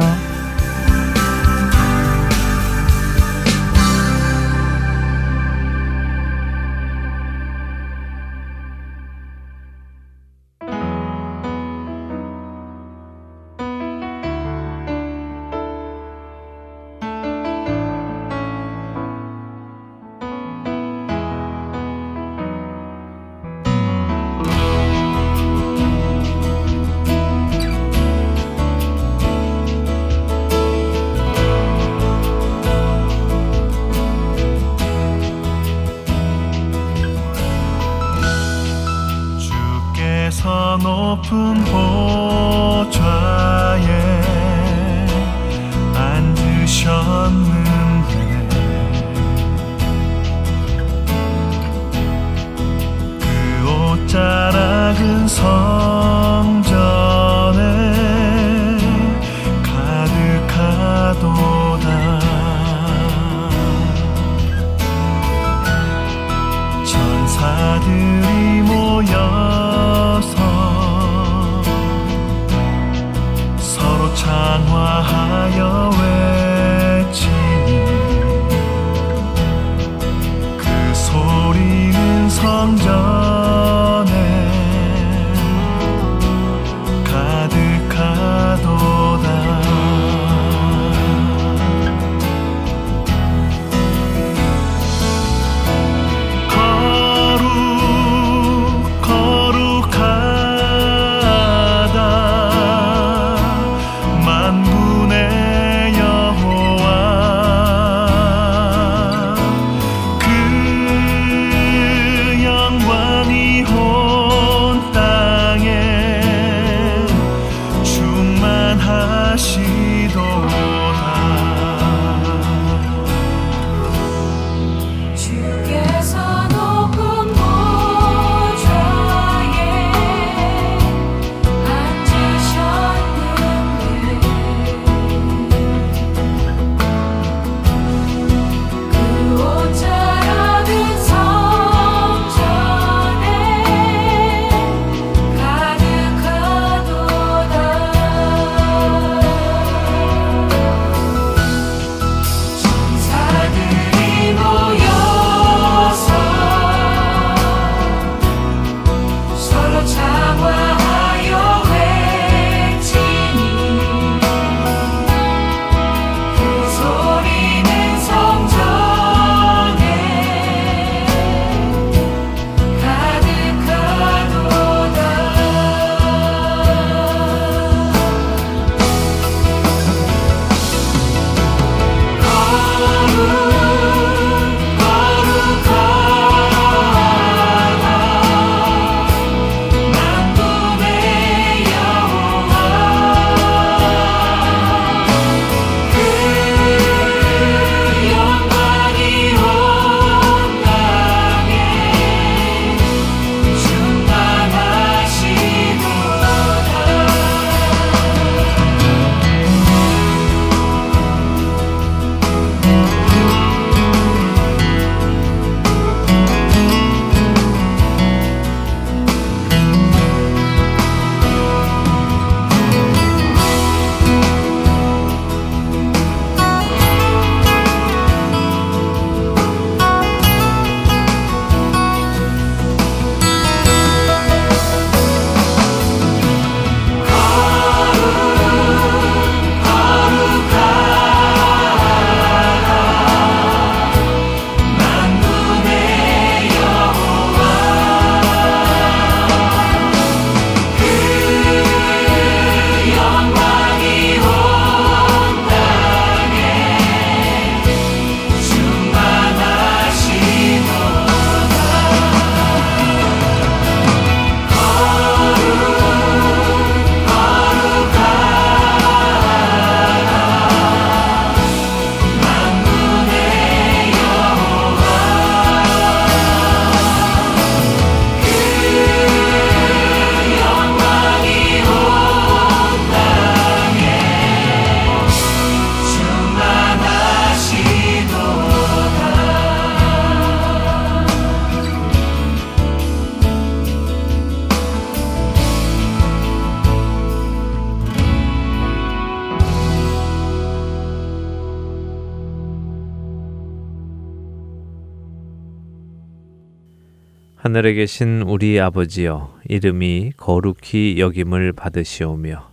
[307.62, 312.50] 하늘에 계신 우리 아버지여 이름이 거룩히 여김을 받으시오며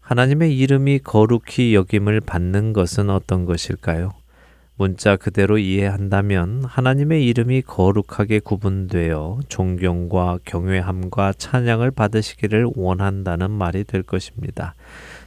[0.00, 4.14] 하나님의 이름이 거룩히 여김을 받는 것은 어떤 것일까요?
[4.76, 14.72] 문자 그대로 이해한다면 하나님의 이름이 거룩하게 구분되어 존경과 경외함과 찬양을 받으시기를 원한다는 말이 될 것입니다.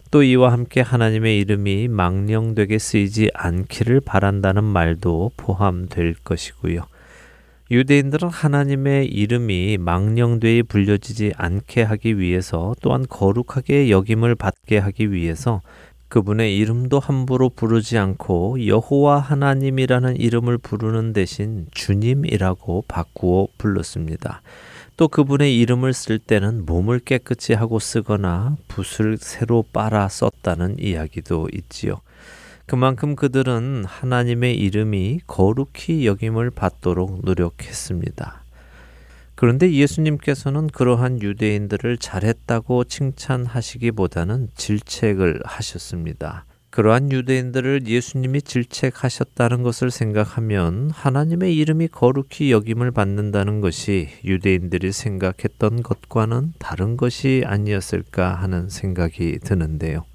[0.09, 6.90] 또 이와 함께 하나님의 이름이 망령되게 쓰이지 않기를 바란다는 말도 포함될 것이고요.
[7.71, 15.61] 유대인들은 하나님의 이름이 망령되이 불려지지 않게 하기 위해서 또한 거룩하게 여김을 받게 하기 위해서
[16.09, 24.41] 그분의 이름도 함부로 부르지 않고 여호와 하나님이라는 이름을 부르는 대신 주님이라고 바꾸어 불렀습니다.
[24.97, 32.01] 또 그분의 이름을 쓸 때는 몸을 깨끗이 하고 쓰거나 붓을 새로 빨아 썼다는 이야기도 있지요.
[32.71, 38.43] 그만큼 그들은 하나님의 이름이 거룩히 여김을 받도록 노력했습니다.
[39.35, 46.45] 그런데 예수님께서는 그러한 유대인들을 잘했다고 칭찬하시기보다는 질책을 하셨습니다.
[46.69, 56.53] 그러한 유대인들을 예수님이 질책하셨다는 것을 생각하면 하나님의 이름이 거룩히 여김을 받는다는 것이 유대인들이 생각했던 것과는
[56.57, 60.05] 다른 것이 아니었을까 하는 생각이 드는데요.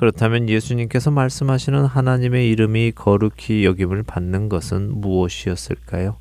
[0.00, 6.16] 그렇다면 예수님께서 말씀하시는 하나님의 이름이 거룩히 여김을 받는 것은 무엇이었을까요?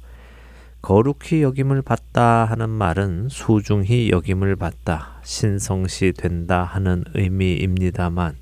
[0.82, 8.36] 거룩히 여김을 받다 하는 말은 소중히 여김을 받다, 신성시 된다 하는 의미입니다만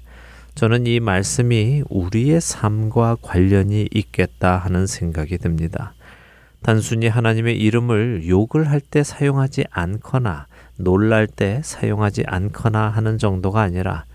[0.55, 5.93] 저는 이 말씀이 우리의 삶과 관련이 있겠다 하는 생각이 듭니다.
[6.63, 14.05] 단순히 하나님의 이름을 욕을 할 때 사용하지 않거나 놀랄 때 사용하지 않거나 하는 정도가 아니라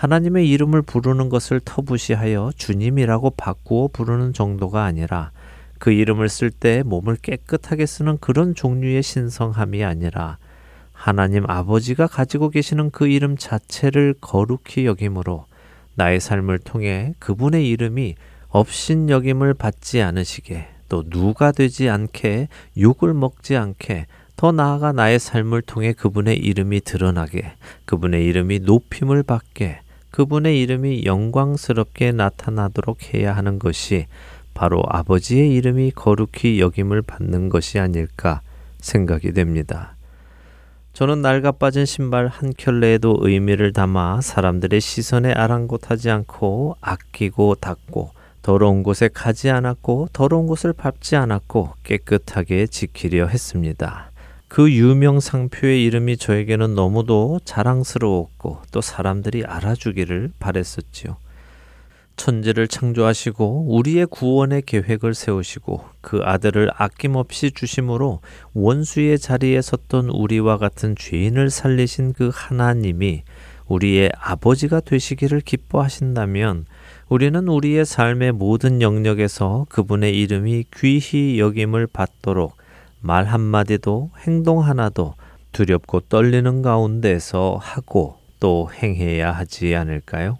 [0.00, 5.30] 하나님의 이름을 부르는 것을 터부시하여 주님이라고 바꾸어 부르는 정도가 아니라
[5.78, 10.38] 그 이름을 쓸 때 몸을 깨끗하게 쓰는 그런 종류의 신성함이 아니라
[10.94, 15.44] 하나님 아버지가 가지고 계시는 그 이름 자체를 거룩히 여김으로
[15.96, 18.14] 나의 삶을 통해 그분의 이름이
[18.48, 22.48] 업신 여김을 받지 않으시게 또 누가 되지 않게
[22.78, 27.52] 욕을 먹지 않게 더 나아가 나의 삶을 통해 그분의 이름이 드러나게
[27.84, 29.80] 그분의 이름이 높임을 받게
[30.20, 34.04] 그분의 이름이 영광스럽게 나타나도록 해야 하는 것이
[34.52, 38.42] 바로 아버지의 이름이 거룩히 여김을 받는 것이 아닐까
[38.80, 39.96] 생각이 됩니다.
[40.92, 48.10] 저는 낡아 빠진 신발 한 켤레에도 의미를 담아 사람들의 시선에 아랑곳하지 않고 아끼고 닦고
[48.42, 54.09] 더러운 곳에 가지 않았고 더러운 곳을 밟지 않았고 깨끗하게 지키려 했습니다.
[54.50, 61.18] 그 유명 상표의 이름이 저에게는 너무도 자랑스러웠고 또 사람들이 알아주기를 바랬었지요.
[62.16, 68.22] 천지를 창조하시고 우리의 구원의 계획을 세우시고 그 아들을 아낌없이 주심으로
[68.52, 73.22] 원수의 자리에 섰던 우리와 같은 죄인을 살리신 그 하나님이
[73.68, 76.66] 우리의 아버지가 되시기를 기뻐하신다면
[77.08, 82.59] 우리는 우리의 삶의 모든 영역에서 그분의 이름이 귀히 여김을 받도록
[83.00, 85.14] 말 한마디도 행동 하나도
[85.52, 90.38] 두렵고 떨리는 가운데서 하고 또 행해야 하지 않을까요?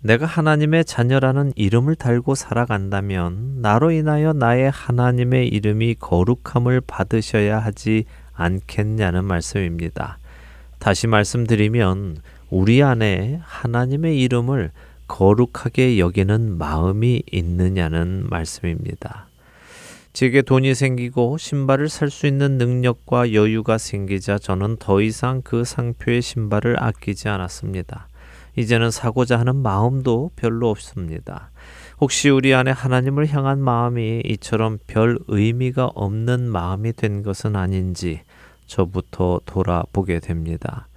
[0.00, 9.24] 내가 하나님의 자녀라는 이름을 달고 살아간다면 나로 인하여 나의 하나님의 이름이 거룩함을 받으셔야 하지 않겠냐는
[9.24, 10.18] 말씀입니다.
[10.78, 12.18] 다시 말씀드리면
[12.50, 14.70] 우리 안에 하나님의 이름을
[15.08, 19.27] 거룩하게 여기는 마음이 있느냐는 말씀입니다.
[20.12, 26.22] 제게 돈이 생기고 신발을 살 수 있는 능력과 여유가 생기자 저는 더 이상 그 상표의
[26.22, 28.08] 신발을 아끼지 않았습니다.
[28.56, 31.50] 이제는 사고자 하는 마음도 별로 없습니다.
[32.00, 38.22] 혹시 우리 안에 하나님을 향한 마음이 이처럼 별 의미가 없는 마음이 된 것은 아닌지
[38.66, 40.88] 저부터 돌아보게 됩니다.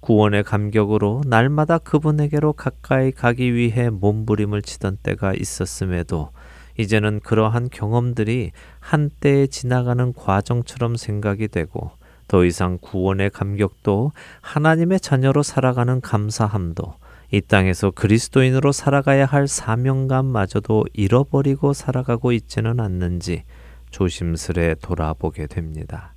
[0.00, 6.30] 구원의 감격으로 날마다 그분에게로 가까이 가기 위해 몸부림을 치던 때가 있었음에도
[6.78, 11.92] 이제는 그러한 경험들이 한때에 지나가는 과정처럼 생각이 되고
[12.26, 16.94] 더 이상 구원의 감격도 하나님의 자녀로 살아가는 감사함도
[17.30, 23.44] 이 땅에서 그리스도인으로 살아가야 할 사명감마저도 잃어버리고 살아가고 있지는 않는지
[23.90, 26.14] 조심스레 돌아보게 됩니다.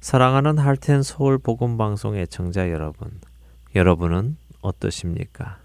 [0.00, 3.10] 사랑하는 할텐 서울 복음 방송 애청자 여러분,
[3.74, 5.58] 여러분은 어떠십니까?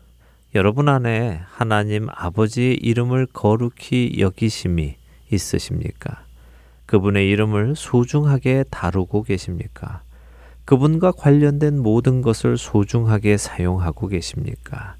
[0.55, 4.95] 여러분 안에 하나님 아버지의 이름을 거룩히 여기심이
[5.31, 6.25] 있으십니까?
[6.85, 10.01] 그분의 이름을 소중하게 다루고 계십니까?
[10.65, 14.95] 그분과 관련된 모든 것을 소중하게 사용하고 계십니까?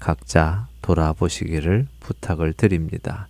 [0.00, 3.28] 각자 돌아보시기를 부탁을 드립니다.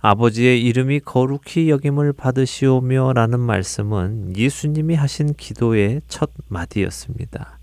[0.00, 7.58] 아버지의 이름이 거룩히 여김을 받으시오며 라는 말씀은 예수님이 하신 기도의 첫 마디였습니다.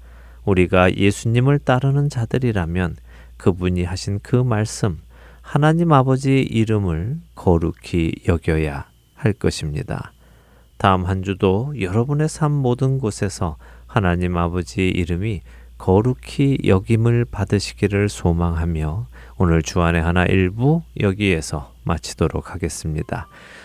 [0.46, 2.96] 우리가 예수님을 따르는 자들이라면
[3.46, 4.98] 그분이 하신 그 말씀,
[5.44, 10.14] 하나님 아버지의 이름을 거룩히 여겨야 할 것입니다.
[10.78, 15.42] 다음 한 주도 여러분의 삶 모든 곳에서 하나님 아버지의 이름이
[15.78, 19.06] 거룩히 여김을 받으시기를 소망하며
[19.38, 23.28] 오늘 주안의 하나 일부 여기에서 마치도록 하겠습니다.